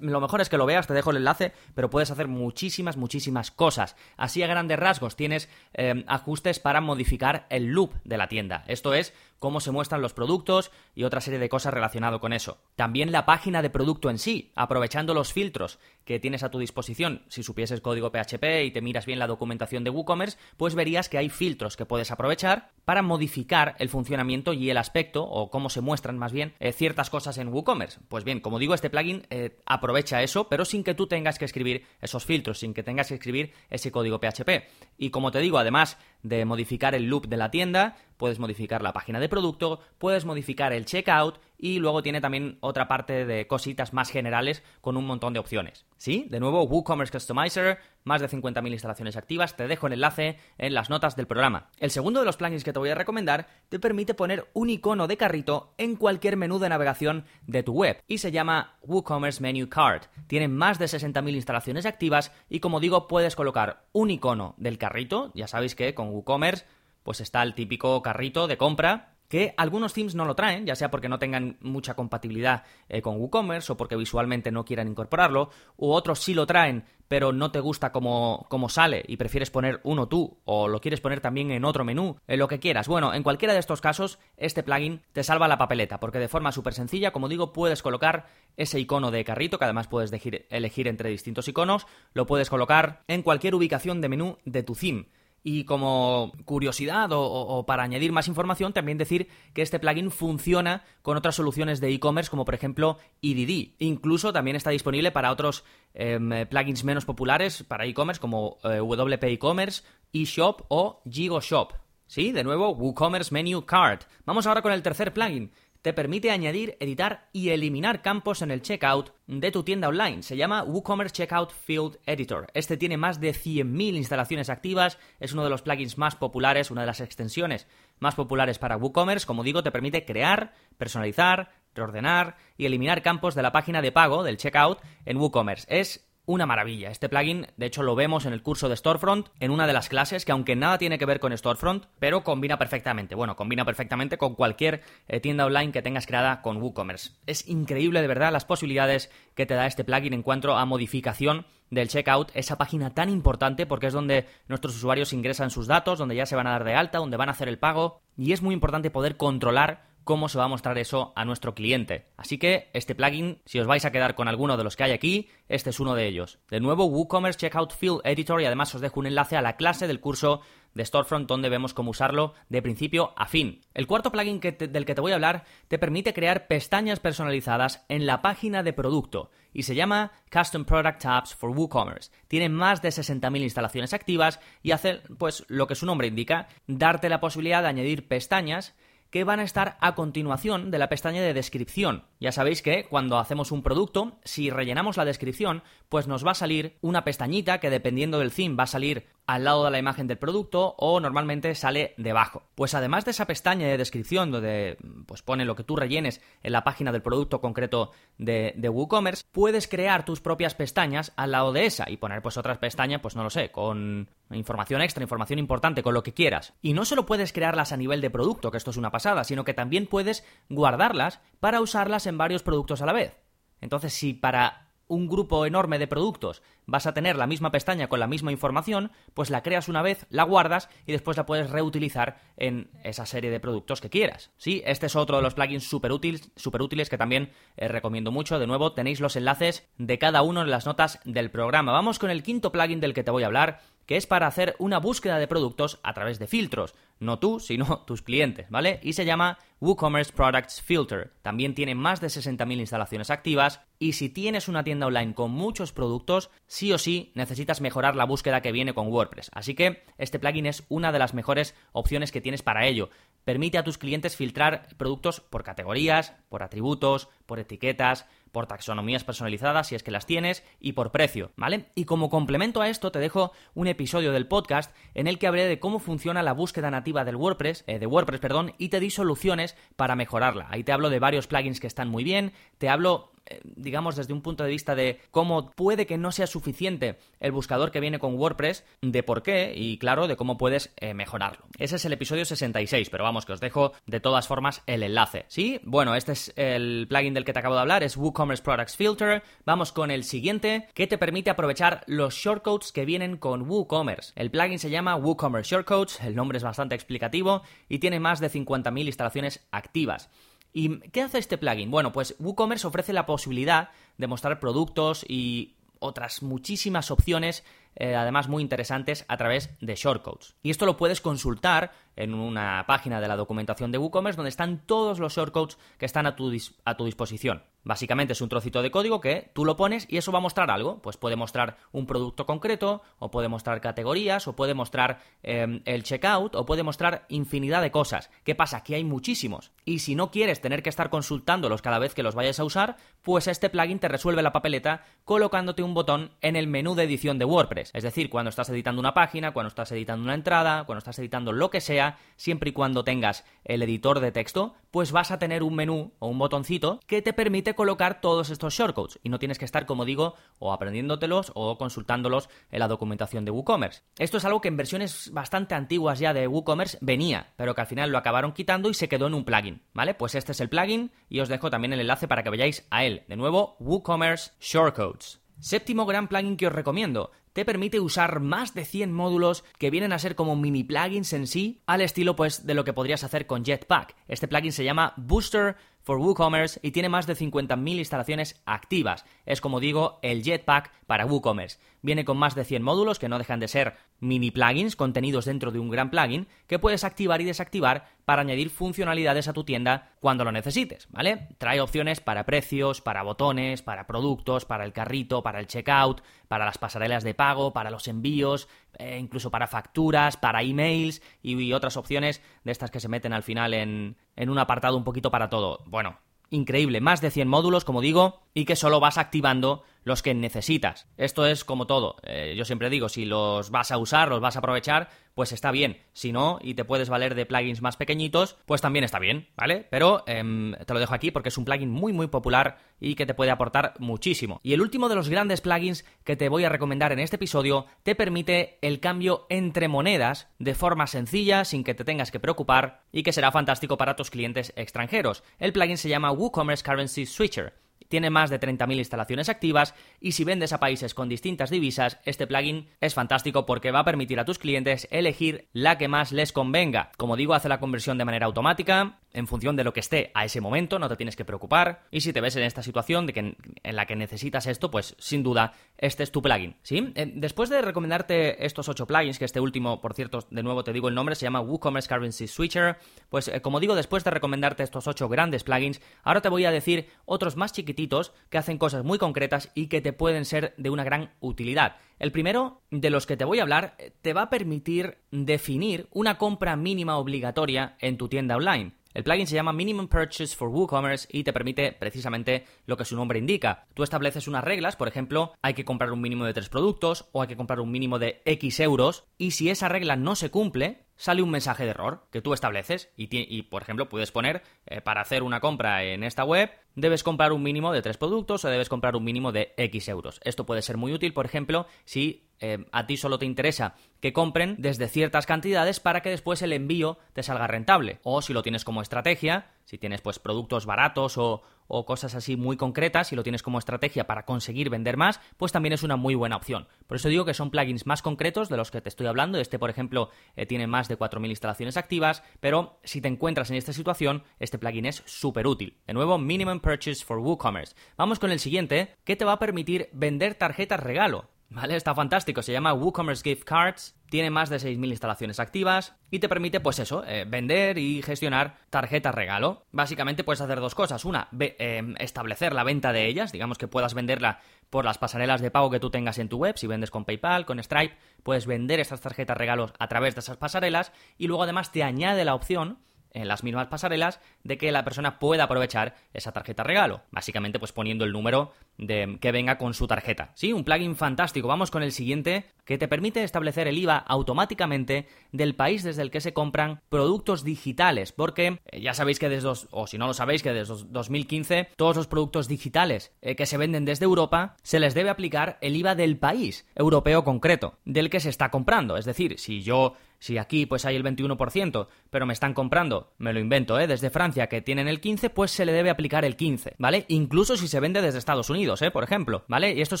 lo 0.00 0.20
mejor 0.20 0.40
es 0.40 0.48
que 0.48 0.58
lo 0.58 0.66
veas, 0.66 0.86
te 0.86 0.94
dejo 0.94 1.10
el 1.10 1.18
enlace, 1.18 1.52
pero 1.74 1.88
puedes 1.88 2.10
hacer 2.10 2.28
muchísimas, 2.28 2.96
muchísimas 2.96 3.50
cosas. 3.50 3.96
Así 4.16 4.42
a 4.42 4.46
grandes 4.46 4.78
rasgos 4.78 5.16
tienes 5.16 5.48
eh, 5.74 6.04
ajustes 6.08 6.58
para 6.58 6.80
modificar 6.80 7.46
el 7.48 7.66
loop 7.66 7.92
de 8.04 8.18
la 8.18 8.28
tienda. 8.28 8.64
Esto 8.66 8.94
es 8.94 9.14
cómo 9.38 9.60
se 9.60 9.70
muestran 9.70 10.02
los 10.02 10.12
productos 10.12 10.70
y 10.94 11.04
otra 11.04 11.20
serie 11.20 11.38
de 11.38 11.48
cosas 11.48 11.74
relacionado 11.74 12.20
con 12.20 12.32
eso. 12.32 12.58
También 12.74 13.12
la 13.12 13.26
página 13.26 13.62
de 13.62 13.70
producto 13.70 14.10
en 14.10 14.18
sí, 14.18 14.52
aprovechando 14.54 15.14
los 15.14 15.32
filtros 15.32 15.78
que 16.04 16.20
tienes 16.20 16.42
a 16.42 16.50
tu 16.50 16.58
disposición. 16.58 17.22
Si 17.28 17.42
supieses 17.42 17.80
código 17.80 18.10
PHP 18.10 18.64
y 18.64 18.70
te 18.70 18.80
miras 18.80 19.06
bien 19.06 19.18
la 19.18 19.26
documentación 19.26 19.84
de 19.84 19.90
WooCommerce, 19.90 20.38
pues 20.56 20.74
verías 20.74 21.08
que 21.08 21.18
hay 21.18 21.28
filtros 21.28 21.76
que 21.76 21.84
puedes 21.84 22.10
aprovechar 22.10 22.70
para 22.84 23.02
modificar 23.02 23.74
el 23.78 23.88
funcionamiento 23.88 24.52
y 24.52 24.70
el 24.70 24.78
aspecto, 24.78 25.24
o 25.24 25.50
cómo 25.50 25.68
se 25.68 25.80
muestran 25.80 26.18
más 26.18 26.32
bien, 26.32 26.54
eh, 26.60 26.72
ciertas 26.72 27.10
cosas 27.10 27.38
en 27.38 27.48
WooCommerce. 27.48 28.00
Pues 28.08 28.24
bien, 28.24 28.40
como 28.40 28.58
digo, 28.58 28.74
este 28.74 28.90
plugin 28.90 29.26
eh, 29.30 29.58
aprovecha 29.66 30.22
eso, 30.22 30.48
pero 30.48 30.64
sin 30.64 30.84
que 30.84 30.94
tú 30.94 31.08
tengas 31.08 31.38
que 31.38 31.44
escribir 31.44 31.84
esos 32.00 32.24
filtros, 32.24 32.60
sin 32.60 32.72
que 32.72 32.84
tengas 32.84 33.08
que 33.08 33.14
escribir 33.14 33.52
ese 33.70 33.90
código 33.90 34.20
PHP. 34.20 34.68
Y 34.98 35.10
como 35.10 35.32
te 35.32 35.40
digo, 35.40 35.58
además 35.58 35.98
de 36.22 36.44
modificar 36.44 36.94
el 36.94 37.04
loop 37.04 37.26
de 37.26 37.36
la 37.36 37.50
tienda, 37.50 37.96
puedes 38.16 38.38
modificar 38.38 38.82
la 38.82 38.92
página 38.92 39.20
de 39.20 39.28
producto, 39.28 39.80
puedes 39.98 40.24
modificar 40.24 40.72
el 40.72 40.84
checkout 40.84 41.38
y 41.58 41.78
luego 41.78 42.02
tiene 42.02 42.20
también 42.20 42.58
otra 42.60 42.88
parte 42.88 43.24
de 43.24 43.46
cositas 43.46 43.92
más 43.92 44.10
generales 44.10 44.62
con 44.80 44.96
un 44.96 45.06
montón 45.06 45.32
de 45.32 45.38
opciones. 45.38 45.86
Sí, 45.96 46.26
de 46.30 46.40
nuevo 46.40 46.64
WooCommerce 46.64 47.12
Customizer, 47.12 47.78
más 48.04 48.20
de 48.20 48.28
50.000 48.28 48.70
instalaciones 48.70 49.16
activas, 49.16 49.56
te 49.56 49.66
dejo 49.66 49.86
el 49.86 49.94
enlace 49.94 50.38
en 50.58 50.74
las 50.74 50.90
notas 50.90 51.16
del 51.16 51.26
programa. 51.26 51.70
El 51.78 51.90
segundo 51.90 52.20
de 52.20 52.26
los 52.26 52.36
plugins 52.36 52.64
que 52.64 52.72
te 52.72 52.78
voy 52.78 52.90
a 52.90 52.94
recomendar 52.94 53.48
te 53.68 53.78
permite 53.78 54.14
poner 54.14 54.48
un 54.52 54.70
icono 54.70 55.06
de 55.06 55.16
carrito 55.16 55.74
en 55.78 55.96
cualquier 55.96 56.36
menú 56.36 56.58
de 56.58 56.68
navegación 56.68 57.24
de 57.46 57.62
tu 57.62 57.72
web 57.72 58.02
y 58.06 58.18
se 58.18 58.30
llama 58.30 58.76
WooCommerce 58.82 59.42
Menu 59.42 59.68
Card. 59.68 60.02
Tiene 60.26 60.48
más 60.48 60.78
de 60.78 60.86
60.000 60.86 61.34
instalaciones 61.34 61.86
activas 61.86 62.32
y 62.48 62.60
como 62.60 62.80
digo 62.80 63.08
puedes 63.08 63.34
colocar 63.34 63.86
un 63.92 64.10
icono 64.10 64.54
del 64.58 64.78
carrito, 64.78 65.32
ya 65.34 65.46
sabéis 65.46 65.74
que 65.74 65.94
con 65.94 66.10
WooCommerce 66.10 66.66
pues 67.06 67.20
está 67.20 67.40
el 67.44 67.54
típico 67.54 68.02
carrito 68.02 68.48
de 68.48 68.58
compra 68.58 69.12
que 69.28 69.54
algunos 69.56 69.92
themes 69.92 70.16
no 70.16 70.24
lo 70.24 70.34
traen, 70.34 70.66
ya 70.66 70.74
sea 70.74 70.90
porque 70.90 71.08
no 71.08 71.20
tengan 71.20 71.56
mucha 71.60 71.94
compatibilidad 71.94 72.64
eh, 72.88 73.00
con 73.00 73.20
WooCommerce 73.20 73.72
o 73.72 73.76
porque 73.76 73.94
visualmente 73.94 74.50
no 74.50 74.64
quieran 74.64 74.88
incorporarlo, 74.88 75.50
u 75.76 75.90
otros 75.90 76.18
sí 76.18 76.34
lo 76.34 76.46
traen, 76.46 76.84
pero 77.06 77.32
no 77.32 77.52
te 77.52 77.60
gusta 77.60 77.92
cómo, 77.92 78.48
sale 78.68 79.04
y 79.06 79.16
prefieres 79.16 79.50
poner 79.50 79.80
uno 79.84 80.08
tú, 80.08 80.40
o 80.44 80.66
lo 80.66 80.80
quieres 80.80 81.00
poner 81.00 81.20
también 81.20 81.52
en 81.52 81.64
otro 81.64 81.84
menú, 81.84 82.16
en 82.26 82.40
lo 82.40 82.48
que 82.48 82.58
quieras. 82.58 82.88
Bueno, 82.88 83.14
en 83.14 83.22
cualquiera 83.22 83.54
de 83.54 83.60
estos 83.60 83.80
casos, 83.80 84.18
este 84.36 84.64
plugin 84.64 85.02
te 85.12 85.22
salva 85.22 85.46
la 85.46 85.58
papeleta, 85.58 86.00
porque 86.00 86.18
de 86.18 86.28
forma 86.28 86.50
súper 86.50 86.74
sencilla, 86.74 87.12
como 87.12 87.28
digo, 87.28 87.52
puedes 87.52 87.82
colocar 87.82 88.26
ese 88.56 88.80
icono 88.80 89.12
de 89.12 89.24
carrito, 89.24 89.58
que 89.58 89.64
además 89.64 89.86
puedes 89.86 90.10
elegir, 90.10 90.46
elegir 90.50 90.88
entre 90.88 91.10
distintos 91.10 91.46
iconos, 91.46 91.86
lo 92.12 92.26
puedes 92.26 92.50
colocar 92.50 93.04
en 93.06 93.22
cualquier 93.22 93.54
ubicación 93.54 94.00
de 94.00 94.08
menú 94.08 94.38
de 94.44 94.64
tu 94.64 94.74
theme. 94.74 95.06
Y 95.48 95.62
como 95.62 96.32
curiosidad 96.44 97.08
o, 97.12 97.64
para 97.66 97.84
añadir 97.84 98.10
más 98.10 98.26
información, 98.26 98.72
también 98.72 98.98
decir 98.98 99.28
que 99.54 99.62
este 99.62 99.78
plugin 99.78 100.10
funciona 100.10 100.82
con 101.02 101.16
otras 101.16 101.36
soluciones 101.36 101.80
de 101.80 101.92
e-commerce, 101.92 102.28
como 102.28 102.44
por 102.44 102.56
ejemplo 102.56 102.98
EDD. 103.22 103.76
Incluso 103.78 104.32
también 104.32 104.56
está 104.56 104.70
disponible 104.70 105.12
para 105.12 105.30
otros 105.30 105.62
em, 105.94 106.48
plugins 106.48 106.82
menos 106.82 107.04
populares 107.04 107.62
para 107.62 107.86
e-commerce, 107.86 108.20
como 108.20 108.58
eh, 108.64 108.80
WP 108.80 109.22
e-commerce, 109.22 109.84
eShop 110.12 110.62
o 110.66 111.00
GigoShop. 111.08 111.74
Sí, 112.08 112.32
de 112.32 112.42
nuevo, 112.42 112.70
WooCommerce 112.70 113.32
Menu 113.32 113.64
Card. 113.64 114.00
Vamos 114.24 114.48
ahora 114.48 114.62
con 114.62 114.72
el 114.72 114.82
tercer 114.82 115.12
plugin, 115.12 115.52
te 115.86 115.92
permite 115.92 116.32
añadir, 116.32 116.76
editar 116.80 117.28
y 117.32 117.50
eliminar 117.50 118.02
campos 118.02 118.42
en 118.42 118.50
el 118.50 118.60
checkout 118.60 119.12
de 119.28 119.52
tu 119.52 119.62
tienda 119.62 119.86
online. 119.86 120.24
Se 120.24 120.36
llama 120.36 120.64
WooCommerce 120.64 121.12
Checkout 121.12 121.52
Field 121.52 122.00
Editor. 122.06 122.48
Este 122.54 122.76
tiene 122.76 122.96
más 122.96 123.20
de 123.20 123.30
100.000 123.30 123.94
instalaciones 123.94 124.50
activas, 124.50 124.98
es 125.20 125.32
uno 125.32 125.44
de 125.44 125.50
los 125.50 125.62
plugins 125.62 125.96
más 125.96 126.16
populares, 126.16 126.72
una 126.72 126.80
de 126.80 126.88
las 126.88 127.00
extensiones 127.00 127.68
más 128.00 128.16
populares 128.16 128.58
para 128.58 128.76
WooCommerce. 128.76 129.28
Como 129.28 129.44
digo, 129.44 129.62
te 129.62 129.70
permite 129.70 130.04
crear, 130.04 130.54
personalizar, 130.76 131.52
reordenar 131.72 132.36
y 132.56 132.66
eliminar 132.66 133.02
campos 133.02 133.36
de 133.36 133.42
la 133.42 133.52
página 133.52 133.80
de 133.80 133.92
pago 133.92 134.24
del 134.24 134.38
checkout 134.38 134.80
en 135.04 135.18
WooCommerce. 135.18 135.68
Es 135.68 136.05
una 136.26 136.44
maravilla. 136.44 136.90
Este 136.90 137.08
plugin, 137.08 137.46
de 137.56 137.66
hecho, 137.66 137.82
lo 137.82 137.94
vemos 137.94 138.26
en 138.26 138.32
el 138.32 138.42
curso 138.42 138.68
de 138.68 138.76
Storefront, 138.76 139.28
en 139.40 139.50
una 139.50 139.66
de 139.66 139.72
las 139.72 139.88
clases, 139.88 140.24
que 140.24 140.32
aunque 140.32 140.56
nada 140.56 140.76
tiene 140.76 140.98
que 140.98 141.06
ver 141.06 141.20
con 141.20 141.36
Storefront, 141.36 141.86
pero 141.98 142.24
combina 142.24 142.58
perfectamente. 142.58 143.14
Bueno, 143.14 143.36
combina 143.36 143.64
perfectamente 143.64 144.18
con 144.18 144.34
cualquier 144.34 144.82
eh, 145.08 145.20
tienda 145.20 145.46
online 145.46 145.72
que 145.72 145.82
tengas 145.82 146.06
creada 146.06 146.42
con 146.42 146.58
WooCommerce. 146.58 147.12
Es 147.26 147.48
increíble, 147.48 148.02
de 148.02 148.08
verdad, 148.08 148.32
las 148.32 148.44
posibilidades 148.44 149.10
que 149.34 149.46
te 149.46 149.54
da 149.54 149.66
este 149.66 149.84
plugin 149.84 150.12
en 150.12 150.22
cuanto 150.22 150.56
a 150.56 150.64
modificación 150.64 151.46
del 151.70 151.88
checkout, 151.88 152.30
esa 152.34 152.58
página 152.58 152.90
tan 152.90 153.08
importante 153.08 153.66
porque 153.66 153.88
es 153.88 153.92
donde 153.92 154.26
nuestros 154.48 154.76
usuarios 154.76 155.12
ingresan 155.12 155.50
sus 155.50 155.66
datos, 155.66 155.98
donde 155.98 156.16
ya 156.16 156.26
se 156.26 156.36
van 156.36 156.46
a 156.46 156.52
dar 156.52 156.64
de 156.64 156.74
alta, 156.74 156.98
donde 156.98 157.16
van 157.16 157.28
a 157.28 157.32
hacer 157.32 157.48
el 157.48 157.58
pago, 157.58 158.00
y 158.16 158.32
es 158.32 158.42
muy 158.42 158.54
importante 158.54 158.90
poder 158.90 159.16
controlar 159.16 159.84
cómo 160.06 160.28
se 160.28 160.38
va 160.38 160.44
a 160.44 160.48
mostrar 160.48 160.78
eso 160.78 161.12
a 161.16 161.24
nuestro 161.24 161.54
cliente. 161.54 162.06
Así 162.16 162.38
que 162.38 162.70
este 162.72 162.94
plugin, 162.94 163.42
si 163.44 163.58
os 163.58 163.66
vais 163.66 163.84
a 163.84 163.90
quedar 163.90 164.14
con 164.14 164.28
alguno 164.28 164.56
de 164.56 164.62
los 164.62 164.76
que 164.76 164.84
hay 164.84 164.92
aquí, 164.92 165.28
este 165.48 165.70
es 165.70 165.80
uno 165.80 165.96
de 165.96 166.06
ellos. 166.06 166.38
De 166.48 166.60
nuevo, 166.60 166.86
WooCommerce 166.86 167.40
Checkout 167.40 167.72
Field 167.72 168.02
Editor 168.04 168.40
y 168.40 168.46
además 168.46 168.72
os 168.74 168.80
dejo 168.80 169.00
un 169.00 169.06
enlace 169.06 169.36
a 169.36 169.42
la 169.42 169.56
clase 169.56 169.88
del 169.88 170.00
curso 170.00 170.42
de 170.74 170.84
Storefront 170.84 171.26
donde 171.26 171.48
vemos 171.48 171.74
cómo 171.74 171.90
usarlo 171.90 172.34
de 172.48 172.62
principio 172.62 173.14
a 173.16 173.26
fin. 173.26 173.62
El 173.74 173.88
cuarto 173.88 174.12
plugin 174.12 174.40
del 174.40 174.84
que 174.84 174.94
te 174.94 175.00
voy 175.00 175.10
a 175.10 175.16
hablar 175.16 175.44
te 175.66 175.78
permite 175.78 176.14
crear 176.14 176.46
pestañas 176.46 177.00
personalizadas 177.00 177.84
en 177.88 178.06
la 178.06 178.22
página 178.22 178.62
de 178.62 178.74
producto 178.74 179.30
y 179.52 179.64
se 179.64 179.74
llama 179.74 180.12
Custom 180.30 180.66
Product 180.66 181.00
Tabs 181.00 181.34
for 181.34 181.50
WooCommerce. 181.50 182.12
Tiene 182.28 182.48
más 182.48 182.80
de 182.80 182.90
60.000 182.90 183.40
instalaciones 183.40 183.92
activas 183.92 184.38
y 184.62 184.70
hace 184.70 185.00
pues 185.18 185.44
lo 185.48 185.66
que 185.66 185.74
su 185.74 185.86
nombre 185.86 186.06
indica, 186.06 186.46
darte 186.68 187.08
la 187.08 187.20
posibilidad 187.20 187.62
de 187.62 187.68
añadir 187.68 188.06
pestañas 188.06 188.76
que 189.10 189.24
van 189.24 189.40
a 189.40 189.44
estar 189.44 189.76
a 189.80 189.94
continuación 189.94 190.70
de 190.70 190.78
la 190.78 190.88
pestaña 190.88 191.22
de 191.22 191.34
descripción. 191.34 192.04
Ya 192.20 192.32
sabéis 192.32 192.62
que 192.62 192.84
cuando 192.84 193.18
hacemos 193.18 193.52
un 193.52 193.62
producto, 193.62 194.18
si 194.24 194.50
rellenamos 194.50 194.96
la 194.96 195.04
descripción, 195.04 195.62
pues 195.88 196.06
nos 196.06 196.26
va 196.26 196.32
a 196.32 196.34
salir 196.34 196.76
una 196.80 197.04
pestañita 197.04 197.58
que 197.58 197.70
dependiendo 197.70 198.18
del 198.18 198.32
theme 198.32 198.56
va 198.56 198.64
a 198.64 198.68
salir 198.68 199.06
al 199.26 199.44
lado 199.44 199.64
de 199.64 199.70
la 199.70 199.78
imagen 199.78 200.06
del 200.06 200.18
producto 200.18 200.74
o 200.78 201.00
normalmente 201.00 201.54
sale 201.54 201.94
debajo. 201.96 202.44
Pues 202.54 202.74
además 202.74 203.04
de 203.04 203.10
esa 203.10 203.26
pestaña 203.26 203.66
de 203.66 203.76
descripción 203.76 204.30
donde 204.30 204.78
pues 205.06 205.22
pone 205.22 205.44
lo 205.44 205.56
que 205.56 205.64
tú 205.64 205.74
rellenes 205.74 206.20
en 206.42 206.52
la 206.52 206.62
página 206.62 206.92
del 206.92 207.02
producto 207.02 207.40
concreto 207.40 207.90
de, 208.18 208.54
de 208.56 208.68
WooCommerce, 208.68 209.24
puedes 209.32 209.66
crear 209.66 210.04
tus 210.04 210.20
propias 210.20 210.54
pestañas 210.54 211.12
al 211.16 211.32
lado 211.32 211.52
de 211.52 211.66
esa 211.66 211.90
y 211.90 211.96
poner 211.96 212.22
pues 212.22 212.36
otras 212.36 212.58
pestañas, 212.58 213.00
pues 213.00 213.16
no 213.16 213.24
lo 213.24 213.30
sé, 213.30 213.50
con 213.50 214.08
información 214.30 214.80
extra, 214.80 215.02
información 215.02 215.38
importante, 215.38 215.82
con 215.82 215.94
lo 215.94 216.02
que 216.02 216.14
quieras. 216.14 216.54
Y 216.62 216.72
no 216.72 216.84
solo 216.84 217.04
puedes 217.04 217.32
crearlas 217.32 217.72
a 217.72 217.76
nivel 217.76 218.00
de 218.00 218.10
producto, 218.10 218.50
que 218.50 218.58
esto 218.58 218.70
es 218.70 218.76
una 218.76 218.90
pasada, 218.90 219.24
sino 219.24 219.44
que 219.44 219.54
también 219.54 219.86
puedes 219.86 220.24
guardarlas 220.48 221.20
para 221.40 221.60
usarlas 221.60 222.06
en 222.06 222.18
varios 222.18 222.42
productos 222.42 222.80
a 222.80 222.86
la 222.86 222.92
vez. 222.92 223.16
Entonces, 223.60 223.92
si 223.92 224.14
para 224.14 224.65
un 224.88 225.08
grupo 225.08 225.46
enorme 225.46 225.78
de 225.78 225.86
productos 225.86 226.42
vas 226.66 226.86
a 226.86 226.94
tener 226.94 227.16
la 227.16 227.26
misma 227.26 227.50
pestaña 227.50 227.88
con 227.88 228.00
la 228.00 228.06
misma 228.06 228.32
información, 228.32 228.90
pues 229.14 229.30
la 229.30 229.42
creas 229.42 229.68
una 229.68 229.82
vez, 229.82 230.06
la 230.10 230.24
guardas 230.24 230.68
y 230.86 230.92
después 230.92 231.16
la 231.16 231.26
puedes 231.26 231.50
reutilizar 231.50 232.18
en 232.36 232.70
esa 232.82 233.06
serie 233.06 233.30
de 233.30 233.40
productos 233.40 233.80
que 233.80 233.90
quieras. 233.90 234.30
Sí, 234.36 234.62
este 234.66 234.86
es 234.86 234.96
otro 234.96 235.16
de 235.16 235.22
los 235.22 235.34
plugins 235.34 235.68
súper 235.68 235.92
útiles, 235.92 236.30
super 236.36 236.62
útiles 236.62 236.90
que 236.90 236.98
también 236.98 237.30
eh, 237.56 237.68
recomiendo 237.68 238.10
mucho. 238.10 238.38
De 238.38 238.46
nuevo, 238.46 238.72
tenéis 238.72 239.00
los 239.00 239.16
enlaces 239.16 239.68
de 239.78 239.98
cada 239.98 240.22
uno 240.22 240.42
en 240.42 240.50
las 240.50 240.66
notas 240.66 241.00
del 241.04 241.30
programa. 241.30 241.72
Vamos 241.72 241.98
con 241.98 242.10
el 242.10 242.22
quinto 242.22 242.52
plugin 242.52 242.80
del 242.80 242.94
que 242.94 243.04
te 243.04 243.10
voy 243.10 243.22
a 243.22 243.26
hablar, 243.26 243.60
que 243.86 243.96
es 243.96 244.06
para 244.06 244.26
hacer 244.26 244.56
una 244.58 244.78
búsqueda 244.78 245.18
de 245.18 245.28
productos 245.28 245.78
a 245.82 245.94
través 245.94 246.18
de 246.18 246.26
filtros. 246.26 246.74
No 246.98 247.18
tú, 247.18 247.40
sino 247.40 247.78
tus 247.86 248.02
clientes, 248.02 248.50
¿vale? 248.50 248.80
Y 248.82 248.92
se 248.92 249.04
llama 249.04 249.38
WooCommerce 249.60 250.12
Products 250.12 250.60
Filter. 250.60 251.12
También 251.22 251.54
tiene 251.54 251.74
más 251.74 252.00
de 252.00 252.08
60.000 252.08 252.58
instalaciones 252.58 253.10
activas 253.10 253.60
y 253.78 253.92
si 253.92 254.08
tienes 254.08 254.48
una 254.48 254.64
tienda 254.64 254.86
online 254.86 255.14
con 255.14 255.30
muchos 255.30 255.72
productos, 255.72 256.30
sí 256.46 256.72
o 256.72 256.78
sí 256.78 257.12
necesitas 257.14 257.60
mejorar 257.60 257.96
la 257.96 258.04
búsqueda 258.04 258.42
que 258.42 258.52
viene 258.52 258.74
con 258.74 258.88
WordPress. 258.88 259.30
Así 259.32 259.54
que 259.54 259.84
este 259.98 260.18
plugin 260.18 260.46
es 260.46 260.64
una 260.68 260.92
de 260.92 260.98
las 260.98 261.14
mejores 261.14 261.54
opciones 261.72 262.12
que 262.12 262.20
tienes 262.20 262.42
para 262.42 262.66
ello. 262.66 262.90
Permite 263.24 263.58
a 263.58 263.64
tus 263.64 263.78
clientes 263.78 264.16
filtrar 264.16 264.68
productos 264.76 265.20
por 265.20 265.42
categorías, 265.42 266.14
por 266.28 266.42
atributos, 266.42 267.08
por 267.26 267.38
etiquetas, 267.38 268.06
por 268.32 268.46
taxonomías 268.46 269.04
personalizadas 269.04 269.68
si 269.68 269.74
es 269.74 269.82
que 269.82 269.90
las 269.90 270.06
tienes 270.06 270.44
y 270.60 270.72
por 270.72 270.92
precio, 270.92 271.32
¿vale? 271.36 271.66
Y 271.74 271.84
como 271.84 272.10
complemento 272.10 272.60
a 272.60 272.68
esto 272.68 272.92
te 272.92 272.98
dejo 272.98 273.32
un 273.54 273.66
episodio 273.66 274.12
del 274.12 274.28
podcast 274.28 274.74
en 274.94 275.06
el 275.06 275.18
que 275.18 275.26
hablé 275.26 275.46
de 275.46 275.58
cómo 275.58 275.78
funciona 275.78 276.22
la 276.22 276.32
búsqueda 276.32 276.70
nativa 276.70 277.04
del 277.04 277.16
WordPress, 277.16 277.64
eh, 277.66 277.78
de 277.78 277.86
WordPress, 277.86 278.20
perdón, 278.20 278.54
y 278.58 278.68
te 278.68 278.80
di 278.80 278.90
soluciones 278.90 279.56
para 279.76 279.96
mejorarla. 279.96 280.46
Ahí 280.50 280.64
te 280.64 280.72
hablo 280.72 280.90
de 280.90 280.98
varios 280.98 281.26
plugins 281.26 281.60
que 281.60 281.66
están 281.66 281.88
muy 281.88 282.04
bien, 282.04 282.32
te 282.58 282.68
hablo 282.68 283.12
digamos, 283.44 283.96
desde 283.96 284.12
un 284.12 284.22
punto 284.22 284.44
de 284.44 284.50
vista 284.50 284.74
de 284.74 285.00
cómo 285.10 285.50
puede 285.50 285.86
que 285.86 285.98
no 285.98 286.12
sea 286.12 286.26
suficiente 286.26 286.98
el 287.20 287.32
buscador 287.32 287.70
que 287.70 287.80
viene 287.80 287.98
con 287.98 288.14
WordPress, 288.14 288.64
de 288.82 289.02
por 289.02 289.22
qué 289.22 289.52
y, 289.56 289.78
claro, 289.78 290.06
de 290.06 290.16
cómo 290.16 290.36
puedes 290.36 290.72
eh, 290.76 290.94
mejorarlo. 290.94 291.46
Ese 291.58 291.76
es 291.76 291.84
el 291.84 291.92
episodio 291.92 292.24
66, 292.24 292.90
pero 292.90 293.04
vamos, 293.04 293.26
que 293.26 293.32
os 293.32 293.40
dejo 293.40 293.72
de 293.86 294.00
todas 294.00 294.28
formas 294.28 294.62
el 294.66 294.82
enlace. 294.82 295.24
¿Sí? 295.28 295.60
Bueno, 295.64 295.94
este 295.94 296.12
es 296.12 296.32
el 296.36 296.86
plugin 296.88 297.14
del 297.14 297.24
que 297.24 297.32
te 297.32 297.38
acabo 297.38 297.54
de 297.54 297.60
hablar, 297.60 297.82
es 297.82 297.96
WooCommerce 297.96 298.42
Products 298.42 298.76
Filter. 298.76 299.22
Vamos 299.44 299.72
con 299.72 299.90
el 299.90 300.04
siguiente, 300.04 300.68
que 300.74 300.86
te 300.86 300.98
permite 300.98 301.30
aprovechar 301.30 301.84
los 301.86 302.14
shortcodes 302.14 302.72
que 302.72 302.84
vienen 302.84 303.16
con 303.16 303.48
WooCommerce. 303.48 304.12
El 304.16 304.30
plugin 304.30 304.58
se 304.58 304.70
llama 304.70 304.96
WooCommerce 304.96 305.50
Shortcodes, 305.50 306.00
el 306.00 306.14
nombre 306.14 306.38
es 306.38 306.44
bastante 306.44 306.74
explicativo 306.74 307.42
y 307.68 307.78
tiene 307.78 308.00
más 308.00 308.20
de 308.20 308.30
50.000 308.30 308.86
instalaciones 308.86 309.46
activas. 309.50 310.10
¿Y 310.52 310.80
qué 310.90 311.02
hace 311.02 311.18
este 311.18 311.38
plugin? 311.38 311.70
Bueno, 311.70 311.92
pues 311.92 312.14
WooCommerce 312.18 312.66
ofrece 312.66 312.92
la 312.92 313.06
posibilidad 313.06 313.70
de 313.98 314.06
mostrar 314.06 314.40
productos 314.40 315.04
y 315.08 315.56
otras 315.78 316.22
muchísimas 316.22 316.90
opciones, 316.90 317.44
eh, 317.74 317.94
además 317.94 318.28
muy 318.28 318.42
interesantes, 318.42 319.04
a 319.08 319.16
través 319.16 319.50
de 319.60 319.74
shortcodes. 319.74 320.34
Y 320.42 320.50
esto 320.50 320.66
lo 320.66 320.76
puedes 320.76 321.00
consultar 321.00 321.72
en 321.94 322.14
una 322.14 322.64
página 322.66 323.00
de 323.00 323.08
la 323.08 323.16
documentación 323.16 323.72
de 323.72 323.78
WooCommerce 323.78 324.16
donde 324.16 324.30
están 324.30 324.66
todos 324.66 324.98
los 324.98 325.14
shortcodes 325.14 325.58
que 325.78 325.86
están 325.86 326.06
a 326.06 326.16
tu, 326.16 326.34
a 326.64 326.76
tu 326.76 326.84
disposición. 326.84 327.42
Básicamente 327.66 328.12
es 328.12 328.20
un 328.20 328.28
trocito 328.28 328.62
de 328.62 328.70
código 328.70 329.00
que 329.00 329.32
tú 329.32 329.44
lo 329.44 329.56
pones 329.56 329.88
y 329.90 329.96
eso 329.96 330.12
va 330.12 330.18
a 330.18 330.22
mostrar 330.22 330.52
algo. 330.52 330.80
Pues 330.80 330.96
puede 330.96 331.16
mostrar 331.16 331.56
un 331.72 331.84
producto 331.84 332.24
concreto, 332.24 332.82
o 333.00 333.10
puede 333.10 333.26
mostrar 333.26 333.60
categorías, 333.60 334.28
o 334.28 334.36
puede 334.36 334.54
mostrar 334.54 335.00
em, 335.24 335.62
el 335.64 335.82
checkout, 335.82 336.36
o 336.36 336.46
puede 336.46 336.62
mostrar 336.62 337.06
infinidad 337.08 337.62
de 337.62 337.72
cosas. 337.72 338.08
¿Qué 338.22 338.36
pasa? 338.36 338.58
Aquí 338.58 338.74
hay 338.74 338.84
muchísimos. 338.84 339.50
Y 339.64 339.80
si 339.80 339.96
no 339.96 340.12
quieres 340.12 340.40
tener 340.40 340.62
que 340.62 340.68
estar 340.68 340.90
consultándolos 340.90 341.60
cada 341.60 341.80
vez 341.80 341.92
que 341.92 342.04
los 342.04 342.14
vayas 342.14 342.38
a 342.38 342.44
usar, 342.44 342.76
pues 343.02 343.26
este 343.26 343.50
plugin 343.50 343.80
te 343.80 343.88
resuelve 343.88 344.22
la 344.22 344.32
papeleta 344.32 344.84
colocándote 345.04 345.64
un 345.64 345.74
botón 345.74 346.12
en 346.20 346.36
el 346.36 346.46
menú 346.46 346.76
de 346.76 346.84
edición 346.84 347.18
de 347.18 347.24
WordPress. 347.24 347.72
Es 347.74 347.82
decir, 347.82 348.10
cuando 348.10 348.28
estás 348.28 348.48
editando 348.48 348.78
una 348.78 348.94
página, 348.94 349.32
cuando 349.32 349.48
estás 349.48 349.72
editando 349.72 350.04
una 350.04 350.14
entrada, 350.14 350.62
cuando 350.66 350.78
estás 350.78 351.00
editando 351.00 351.32
lo 351.32 351.50
que 351.50 351.60
sea, 351.60 351.98
siempre 352.14 352.50
y 352.50 352.52
cuando 352.52 352.84
tengas 352.84 353.24
el 353.42 353.60
editor 353.64 353.98
de 353.98 354.12
texto, 354.12 354.54
pues 354.70 354.92
vas 354.92 355.10
a 355.10 355.18
tener 355.18 355.42
un 355.42 355.56
menú 355.56 355.94
o 355.98 356.06
un 356.06 356.18
botoncito 356.18 356.78
que 356.86 357.02
te 357.02 357.12
permite 357.12 357.55
colocar 357.56 358.00
todos 358.00 358.30
estos 358.30 358.54
shortcodes 358.54 359.00
y 359.02 359.08
no 359.08 359.18
tienes 359.18 359.38
que 359.38 359.44
estar, 359.44 359.66
como 359.66 359.84
digo, 359.84 360.14
o 360.38 360.52
aprendiéndotelos 360.52 361.32
o 361.34 361.58
consultándolos 361.58 362.28
en 362.52 362.60
la 362.60 362.68
documentación 362.68 363.24
de 363.24 363.32
WooCommerce. 363.32 363.82
Esto 363.98 364.18
es 364.18 364.24
algo 364.24 364.40
que 364.40 364.48
en 364.48 364.56
versiones 364.56 365.10
bastante 365.12 365.54
antiguas 365.54 365.98
ya 365.98 366.14
de 366.14 366.28
WooCommerce 366.28 366.78
venía, 366.80 367.32
pero 367.36 367.54
que 367.54 367.62
al 367.62 367.66
final 367.66 367.90
lo 367.90 367.98
acabaron 367.98 368.32
quitando 368.32 368.70
y 368.70 368.74
se 368.74 368.88
quedó 368.88 369.08
en 369.08 369.14
un 369.14 369.24
plugin, 369.24 369.62
¿vale? 369.74 369.94
Pues 369.94 370.14
este 370.14 370.32
es 370.32 370.40
el 370.40 370.48
plugin 370.48 370.92
y 371.08 371.20
os 371.20 371.28
dejo 371.28 371.50
también 371.50 371.72
el 371.72 371.80
enlace 371.80 372.06
para 372.06 372.22
que 372.22 372.30
veáis 372.30 372.66
a 372.70 372.84
él. 372.84 373.02
De 373.08 373.16
nuevo, 373.16 373.56
WooCommerce 373.58 374.32
Shortcodes. 374.40 375.20
Séptimo 375.38 375.84
gran 375.84 376.08
plugin 376.08 376.36
que 376.36 376.46
os 376.46 376.52
recomiendo. 376.52 377.10
Te 377.36 377.44
permite 377.44 377.80
usar 377.80 378.20
más 378.20 378.54
de 378.54 378.64
100 378.64 378.94
módulos 378.94 379.44
que 379.58 379.68
vienen 379.68 379.92
a 379.92 379.98
ser 379.98 380.14
como 380.14 380.36
mini 380.36 380.64
plugins 380.64 381.12
en 381.12 381.26
sí, 381.26 381.60
al 381.66 381.82
estilo 381.82 382.16
pues 382.16 382.46
de 382.46 382.54
lo 382.54 382.64
que 382.64 382.72
podrías 382.72 383.04
hacer 383.04 383.26
con 383.26 383.44
Jetpack. 383.44 383.94
Este 384.08 384.26
plugin 384.26 384.52
se 384.52 384.64
llama 384.64 384.94
Booster 384.96 385.54
for 385.82 385.98
WooCommerce 385.98 386.58
y 386.62 386.70
tiene 386.70 386.88
más 386.88 387.06
de 387.06 387.14
50.000 387.14 387.76
instalaciones 387.76 388.40
activas. 388.46 389.04
Es 389.26 389.42
como 389.42 389.60
digo, 389.60 389.98
el 390.00 390.22
Jetpack 390.22 390.72
para 390.86 391.04
WooCommerce. 391.04 391.58
Viene 391.82 392.06
con 392.06 392.16
más 392.16 392.34
de 392.34 392.46
100 392.46 392.62
módulos 392.62 392.98
que 392.98 393.10
no 393.10 393.18
dejan 393.18 393.38
de 393.38 393.48
ser 393.48 393.76
mini 394.00 394.30
plugins 394.30 394.76
contenidos 394.76 395.24
dentro 395.24 395.50
de 395.50 395.58
un 395.58 395.70
gran 395.70 395.90
plugin 395.90 396.26
que 396.46 396.58
puedes 396.58 396.84
activar 396.84 397.20
y 397.20 397.24
desactivar 397.24 397.88
para 398.04 398.22
añadir 398.22 398.50
funcionalidades 398.50 399.28
a 399.28 399.32
tu 399.32 399.44
tienda 399.44 399.90
cuando 400.00 400.24
lo 400.24 400.32
necesites, 400.32 400.88
¿vale? 400.90 401.28
Trae 401.38 401.60
opciones 401.60 402.00
para 402.00 402.24
precios, 402.24 402.80
para 402.80 403.02
botones, 403.02 403.62
para 403.62 403.86
productos, 403.86 404.44
para 404.44 404.64
el 404.64 404.72
carrito, 404.72 405.22
para 405.22 405.40
el 405.40 405.46
checkout, 405.46 406.02
para 406.28 406.44
las 406.44 406.58
pasarelas 406.58 407.04
de 407.04 407.14
pago, 407.14 407.52
para 407.52 407.70
los 407.70 407.88
envíos, 407.88 408.48
eh, 408.78 408.98
incluso 409.00 409.30
para 409.30 409.46
facturas, 409.46 410.16
para 410.16 410.42
emails 410.42 411.02
y, 411.22 411.52
otras 411.52 411.76
opciones 411.76 412.22
de 412.44 412.52
estas 412.52 412.70
que 412.70 412.80
se 412.80 412.88
meten 412.88 413.12
al 413.12 413.22
final 413.22 413.54
en, 413.54 413.96
en 414.14 414.30
un 414.30 414.38
apartado 414.38 414.76
un 414.76 414.84
poquito 414.84 415.10
para 415.10 415.30
todo. 415.30 415.62
Bueno, 415.66 415.98
increíble, 416.30 416.80
más 416.80 417.00
de 417.00 417.10
100 417.10 417.28
módulos, 417.28 417.64
como 417.64 417.80
digo, 417.80 418.22
y 418.34 418.44
que 418.44 418.56
solo 418.56 418.80
vas 418.80 418.98
activando 418.98 419.62
los 419.86 420.02
que 420.02 420.14
necesitas. 420.14 420.88
Esto 420.96 421.26
es 421.26 421.44
como 421.44 421.68
todo. 421.68 421.96
Eh, 422.02 422.34
yo 422.36 422.44
siempre 422.44 422.70
digo, 422.70 422.88
si 422.88 423.04
los 423.04 423.50
vas 423.50 423.70
a 423.70 423.78
usar, 423.78 424.08
los 424.08 424.20
vas 424.20 424.34
a 424.34 424.40
aprovechar, 424.40 424.88
pues 425.14 425.30
está 425.30 425.52
bien. 425.52 425.78
Si 425.92 426.10
no, 426.10 426.40
y 426.42 426.54
te 426.54 426.64
puedes 426.64 426.88
valer 426.88 427.14
de 427.14 427.24
plugins 427.24 427.62
más 427.62 427.76
pequeñitos, 427.76 428.36
pues 428.46 428.60
también 428.60 428.84
está 428.84 428.98
bien, 428.98 429.28
¿vale? 429.36 429.68
Pero 429.70 430.02
em, 430.08 430.54
te 430.54 430.74
lo 430.74 430.80
dejo 430.80 430.92
aquí 430.92 431.12
porque 431.12 431.28
es 431.28 431.38
un 431.38 431.44
plugin 431.44 431.70
muy 431.70 431.92
muy 431.92 432.08
popular 432.08 432.58
y 432.80 432.96
que 432.96 433.06
te 433.06 433.14
puede 433.14 433.30
aportar 433.30 433.74
muchísimo. 433.78 434.40
Y 434.42 434.54
el 434.54 434.60
último 434.60 434.88
de 434.88 434.96
los 434.96 435.08
grandes 435.08 435.40
plugins 435.40 435.84
que 436.02 436.16
te 436.16 436.28
voy 436.28 436.42
a 436.42 436.48
recomendar 436.48 436.90
en 436.90 436.98
este 436.98 437.14
episodio 437.14 437.66
te 437.84 437.94
permite 437.94 438.58
el 438.62 438.80
cambio 438.80 439.26
entre 439.30 439.68
monedas 439.68 440.26
de 440.40 440.56
forma 440.56 440.88
sencilla, 440.88 441.44
sin 441.44 441.62
que 441.62 441.74
te 441.74 441.84
tengas 441.84 442.10
que 442.10 442.18
preocupar 442.18 442.82
y 442.90 443.04
que 443.04 443.12
será 443.12 443.30
fantástico 443.30 443.76
para 443.76 443.94
tus 443.94 444.10
clientes 444.10 444.52
extranjeros. 444.56 445.22
El 445.38 445.52
plugin 445.52 445.78
se 445.78 445.88
llama 445.88 446.10
WooCommerce 446.10 446.64
Currency 446.64 447.06
Switcher 447.06 447.65
tiene 447.88 448.10
más 448.10 448.30
de 448.30 448.40
30.000 448.40 448.76
instalaciones 448.76 449.28
activas 449.28 449.74
y 450.00 450.12
si 450.12 450.24
vendes 450.24 450.52
a 450.52 450.60
países 450.60 450.94
con 450.94 451.08
distintas 451.08 451.50
divisas, 451.50 451.98
este 452.04 452.26
plugin 452.26 452.68
es 452.80 452.94
fantástico 452.94 453.46
porque 453.46 453.70
va 453.70 453.80
a 453.80 453.84
permitir 453.84 454.20
a 454.20 454.24
tus 454.24 454.38
clientes 454.38 454.88
elegir 454.90 455.48
la 455.52 455.78
que 455.78 455.88
más 455.88 456.12
les 456.12 456.32
convenga. 456.32 456.92
Como 456.96 457.16
digo, 457.16 457.34
hace 457.34 457.48
la 457.48 457.60
conversión 457.60 457.98
de 457.98 458.04
manera 458.04 458.26
automática, 458.26 458.98
en 459.16 459.26
función 459.26 459.56
de 459.56 459.64
lo 459.64 459.72
que 459.72 459.80
esté 459.80 460.10
a 460.14 460.26
ese 460.26 460.42
momento, 460.42 460.78
no 460.78 460.88
te 460.88 460.96
tienes 460.96 461.16
que 461.16 461.24
preocupar. 461.24 461.80
Y 461.90 462.02
si 462.02 462.12
te 462.12 462.20
ves 462.20 462.36
en 462.36 462.42
esta 462.42 462.62
situación 462.62 463.06
de 463.06 463.12
que 463.14 463.20
en, 463.20 463.36
la 463.76 463.86
que 463.86 463.96
necesitas 463.96 464.46
esto, 464.46 464.70
pues 464.70 464.94
sin 464.98 465.22
duda 465.22 465.54
este 465.78 466.02
es 466.02 466.12
tu 466.12 466.20
plugin. 466.20 466.56
¿sí? 466.62 466.92
Eh, 466.94 467.10
después 467.14 467.48
de 467.48 467.62
recomendarte 467.62 468.44
estos 468.44 468.68
8 468.68 468.86
plugins, 468.86 469.18
que 469.18 469.24
este 469.24 469.40
último, 469.40 469.80
por 469.80 469.94
cierto, 469.94 470.20
de 470.30 470.42
nuevo 470.42 470.62
te 470.64 470.72
digo 470.72 470.88
el 470.88 470.94
nombre, 470.94 471.14
se 471.14 471.24
llama 471.24 471.40
WooCommerce 471.40 471.88
Currency 471.88 472.28
Switcher, 472.28 472.76
pues 473.08 473.28
eh, 473.28 473.40
como 473.40 473.58
digo, 473.58 473.74
después 473.74 474.04
de 474.04 474.10
recomendarte 474.10 474.62
estos 474.62 474.86
8 474.86 475.08
grandes 475.08 475.44
plugins, 475.44 475.80
ahora 476.02 476.20
te 476.20 476.28
voy 476.28 476.44
a 476.44 476.50
decir 476.50 476.88
otros 477.06 477.36
más 477.36 477.52
chiquititos 477.52 478.12
que 478.28 478.36
hacen 478.36 478.58
cosas 478.58 478.84
muy 478.84 478.98
concretas 478.98 479.50
y 479.54 479.68
que 479.68 479.80
te 479.80 479.94
pueden 479.94 480.26
ser 480.26 480.52
de 480.58 480.68
una 480.68 480.84
gran 480.84 481.14
utilidad. 481.20 481.76
El 481.98 482.12
primero 482.12 482.60
de 482.70 482.90
los 482.90 483.06
que 483.06 483.16
te 483.16 483.24
voy 483.24 483.38
a 483.38 483.42
hablar 483.42 483.76
eh, 483.78 483.92
te 484.02 484.12
va 484.12 484.22
a 484.22 484.30
permitir 484.30 484.98
definir 485.10 485.88
una 485.92 486.18
compra 486.18 486.54
mínima 486.54 486.98
obligatoria 486.98 487.76
en 487.80 487.96
tu 487.96 488.08
tienda 488.08 488.36
online. 488.36 488.72
El 488.96 489.04
plugin 489.04 489.26
se 489.26 489.34
llama 489.34 489.52
Minimum 489.52 489.88
Purchase 489.88 490.34
for 490.34 490.48
WooCommerce 490.48 491.06
y 491.12 491.22
te 491.22 491.34
permite 491.34 491.72
precisamente 491.72 492.46
lo 492.64 492.78
que 492.78 492.86
su 492.86 492.96
nombre 492.96 493.18
indica. 493.18 493.66
Tú 493.74 493.82
estableces 493.82 494.26
unas 494.26 494.42
reglas, 494.42 494.74
por 494.74 494.88
ejemplo, 494.88 495.34
hay 495.42 495.52
que 495.52 495.66
comprar 495.66 495.92
un 495.92 496.00
mínimo 496.00 496.24
de 496.24 496.32
tres 496.32 496.48
productos 496.48 497.06
o 497.12 497.20
hay 497.20 497.28
que 497.28 497.36
comprar 497.36 497.60
un 497.60 497.70
mínimo 497.70 497.98
de 497.98 498.22
X 498.24 498.58
euros 498.60 499.04
y 499.18 499.32
si 499.32 499.50
esa 499.50 499.68
regla 499.68 499.96
no 499.96 500.14
se 500.14 500.30
cumple, 500.30 500.86
sale 500.96 501.20
un 501.20 501.28
mensaje 501.28 501.64
de 501.64 501.72
error 501.72 502.08
que 502.10 502.22
tú 502.22 502.32
estableces 502.32 502.88
y, 502.96 503.42
por 503.42 503.60
ejemplo 503.60 503.90
puedes 503.90 504.12
poner 504.12 504.42
eh, 504.64 504.80
para 504.80 505.02
hacer 505.02 505.22
una 505.22 505.40
compra 505.40 505.84
en 505.84 506.02
esta 506.02 506.24
web 506.24 506.50
debes 506.76 507.02
comprar 507.02 507.32
un 507.32 507.42
mínimo 507.42 507.72
de 507.72 507.82
tres 507.82 507.96
productos 507.96 508.44
o 508.44 508.48
debes 508.48 508.68
comprar 508.68 508.96
un 508.96 509.02
mínimo 509.04 509.32
de 509.32 509.54
X 509.56 509.88
euros. 509.88 510.20
Esto 510.22 510.46
puede 510.46 510.62
ser 510.62 510.76
muy 510.76 510.92
útil, 510.92 511.12
por 511.12 511.24
ejemplo, 511.24 511.66
si 511.84 512.25
eh, 512.40 512.66
a 512.72 512.86
ti 512.86 512.96
solo 512.96 513.18
te 513.18 513.26
interesa 513.26 513.74
que 514.00 514.12
compren 514.12 514.56
desde 514.58 514.88
ciertas 514.88 515.26
cantidades 515.26 515.80
para 515.80 516.02
que 516.02 516.10
después 516.10 516.42
el 516.42 516.52
envío 516.52 516.98
te 517.12 517.22
salga 517.22 517.46
rentable. 517.46 517.98
O 518.02 518.22
si 518.22 518.32
lo 518.32 518.42
tienes 518.42 518.64
como 518.64 518.82
estrategia, 518.82 519.50
si 519.64 519.78
tienes 519.78 520.00
pues 520.00 520.18
productos 520.18 520.66
baratos 520.66 521.16
o, 521.18 521.42
cosas 521.86 522.14
así 522.14 522.36
muy 522.36 522.56
concretas, 522.56 523.12
y 523.12 523.16
lo 523.16 523.24
tienes 523.24 523.42
como 523.42 523.58
estrategia 523.58 524.06
para 524.06 524.24
conseguir 524.24 524.70
vender 524.70 524.96
más, 524.96 525.20
pues 525.36 525.50
también 525.50 525.72
es 525.72 525.82
una 525.82 525.96
muy 525.96 526.14
buena 526.14 526.36
opción. 526.36 526.68
Por 526.86 526.96
eso 526.96 527.08
digo 527.08 527.24
que 527.24 527.34
son 527.34 527.50
plugins 527.50 527.86
más 527.86 528.02
concretos 528.02 528.48
de 528.48 528.56
los 528.56 528.70
que 528.70 528.80
te 528.80 528.88
estoy 528.88 529.08
hablando. 529.08 529.38
Este, 529.38 529.58
por 529.58 529.70
ejemplo, 529.70 530.10
eh, 530.36 530.46
tiene 530.46 530.68
más 530.68 530.88
de 530.88 530.96
4.000 530.96 531.28
instalaciones 531.30 531.76
activas, 531.76 532.22
pero 532.38 532.78
si 532.84 533.00
te 533.00 533.08
encuentras 533.08 533.50
en 533.50 533.56
esta 533.56 533.72
situación, 533.72 534.22
este 534.38 534.58
plugin 534.58 534.86
es 534.86 535.02
súper 535.06 535.48
útil. 535.48 535.78
De 535.86 535.94
nuevo, 535.94 536.18
Minimum 536.18 536.60
Purchase 536.60 537.04
for 537.04 537.18
WooCommerce. 537.18 537.74
Vamos 537.96 538.20
con 538.20 538.30
el 538.30 538.38
siguiente, 538.38 538.94
que 539.04 539.16
te 539.16 539.24
va 539.24 539.32
a 539.32 539.38
permitir 539.40 539.88
vender 539.92 540.36
tarjetas 540.36 540.78
regalo. 540.78 541.28
¿Vale? 541.48 541.76
Está 541.76 541.94
fantástico. 541.94 542.42
Se 542.42 542.52
llama 542.52 542.74
WooCommerce 542.74 543.22
Gift 543.22 543.44
Cards. 543.44 543.94
Tiene 544.10 544.30
más 544.30 544.50
de 544.50 544.56
6.000 544.56 544.88
instalaciones 544.88 545.40
activas 545.40 545.96
y 546.10 546.18
te 546.18 546.28
permite, 546.28 546.60
pues 546.60 546.78
eso, 546.78 547.04
eh, 547.06 547.24
vender 547.26 547.78
y 547.78 548.02
gestionar 548.02 548.58
tarjetas 548.70 549.14
regalo. 549.14 549.64
Básicamente 549.72 550.24
puedes 550.24 550.40
hacer 550.40 550.60
dos 550.60 550.74
cosas. 550.74 551.04
Una, 551.04 551.28
eh, 551.38 551.94
establecer 551.98 552.52
la 552.52 552.64
venta 552.64 552.92
de 552.92 553.06
ellas. 553.06 553.32
Digamos 553.32 553.58
que 553.58 553.68
puedas 553.68 553.94
venderla 553.94 554.40
por 554.70 554.84
las 554.84 554.98
pasarelas 554.98 555.40
de 555.40 555.50
pago 555.50 555.70
que 555.70 555.80
tú 555.80 555.90
tengas 555.90 556.18
en 556.18 556.28
tu 556.28 556.38
web. 556.38 556.56
Si 556.56 556.66
vendes 556.66 556.90
con 556.90 557.04
PayPal, 557.04 557.46
con 557.46 557.62
Stripe, 557.62 557.96
puedes 558.22 558.46
vender 558.46 558.80
estas 558.80 559.00
tarjetas 559.00 559.36
regalos 559.36 559.72
a 559.78 559.88
través 559.88 560.14
de 560.14 560.20
esas 560.20 560.36
pasarelas. 560.36 560.92
Y 561.16 561.26
luego 561.26 561.44
además 561.44 561.72
te 561.72 561.82
añade 561.82 562.24
la 562.24 562.34
opción 562.34 562.78
en 563.16 563.28
las 563.28 563.42
mismas 563.42 563.66
pasarelas 563.68 564.20
de 564.44 564.58
que 564.58 564.70
la 564.70 564.84
persona 564.84 565.18
pueda 565.18 565.44
aprovechar 565.44 565.96
esa 566.12 566.32
tarjeta 566.32 566.62
regalo, 566.62 567.02
básicamente 567.10 567.58
pues 567.58 567.72
poniendo 567.72 568.04
el 568.04 568.12
número 568.12 568.52
de 568.78 569.18
que 569.20 569.32
venga 569.32 569.58
con 569.58 569.74
su 569.74 569.86
tarjeta. 569.86 570.32
Sí, 570.34 570.52
un 570.52 570.64
plugin 570.64 570.96
fantástico. 570.96 571.48
Vamos 571.48 571.70
con 571.70 571.82
el 571.82 571.92
siguiente 571.92 572.44
que 572.64 572.78
te 572.78 572.88
permite 572.88 573.22
establecer 573.22 573.68
el 573.68 573.78
IVA 573.78 573.96
automáticamente 573.96 575.06
del 575.32 575.54
país 575.54 575.82
desde 575.82 576.02
el 576.02 576.10
que 576.10 576.20
se 576.20 576.34
compran 576.34 576.82
productos 576.88 577.42
digitales, 577.42 578.12
porque 578.12 578.60
eh, 578.66 578.80
ya 578.80 578.92
sabéis 578.92 579.18
que 579.18 579.28
desde 579.28 579.46
o 579.70 579.86
si 579.86 579.96
no 579.96 580.06
lo 580.06 580.14
sabéis 580.14 580.42
que 580.42 580.52
desde 580.52 580.74
2015 580.88 581.68
todos 581.76 581.96
los 581.96 582.08
productos 582.08 582.48
digitales 582.48 583.12
eh, 583.22 583.36
que 583.36 583.46
se 583.46 583.56
venden 583.56 583.84
desde 583.84 584.04
Europa 584.04 584.56
se 584.62 584.80
les 584.80 584.94
debe 584.94 585.10
aplicar 585.10 585.58
el 585.60 585.76
IVA 585.76 585.94
del 585.94 586.18
país 586.18 586.66
europeo 586.74 587.24
concreto 587.24 587.78
del 587.84 588.10
que 588.10 588.20
se 588.20 588.28
está 588.28 588.50
comprando, 588.50 588.96
es 588.96 589.04
decir, 589.04 589.38
si 589.38 589.62
yo 589.62 589.94
si 590.18 590.38
aquí 590.38 590.66
pues 590.66 590.84
hay 590.84 590.96
el 590.96 591.04
21%, 591.04 591.88
pero 592.10 592.26
me 592.26 592.32
están 592.32 592.54
comprando, 592.54 593.12
me 593.18 593.32
lo 593.32 593.40
invento, 593.40 593.78
¿eh? 593.78 593.86
Desde 593.86 594.10
Francia 594.10 594.48
que 594.48 594.62
tienen 594.62 594.88
el 594.88 595.00
15, 595.00 595.30
pues 595.30 595.50
se 595.50 595.64
le 595.64 595.72
debe 595.72 595.90
aplicar 595.90 596.24
el 596.24 596.36
15, 596.36 596.74
¿vale? 596.78 597.04
Incluso 597.08 597.56
si 597.56 597.68
se 597.68 597.80
vende 597.80 598.02
desde 598.02 598.18
Estados 598.18 598.50
Unidos, 598.50 598.82
¿eh? 598.82 598.90
Por 598.90 599.04
ejemplo, 599.04 599.44
¿vale? 599.48 599.74
Y 599.74 599.80
esto 599.80 599.94
es 599.96 600.00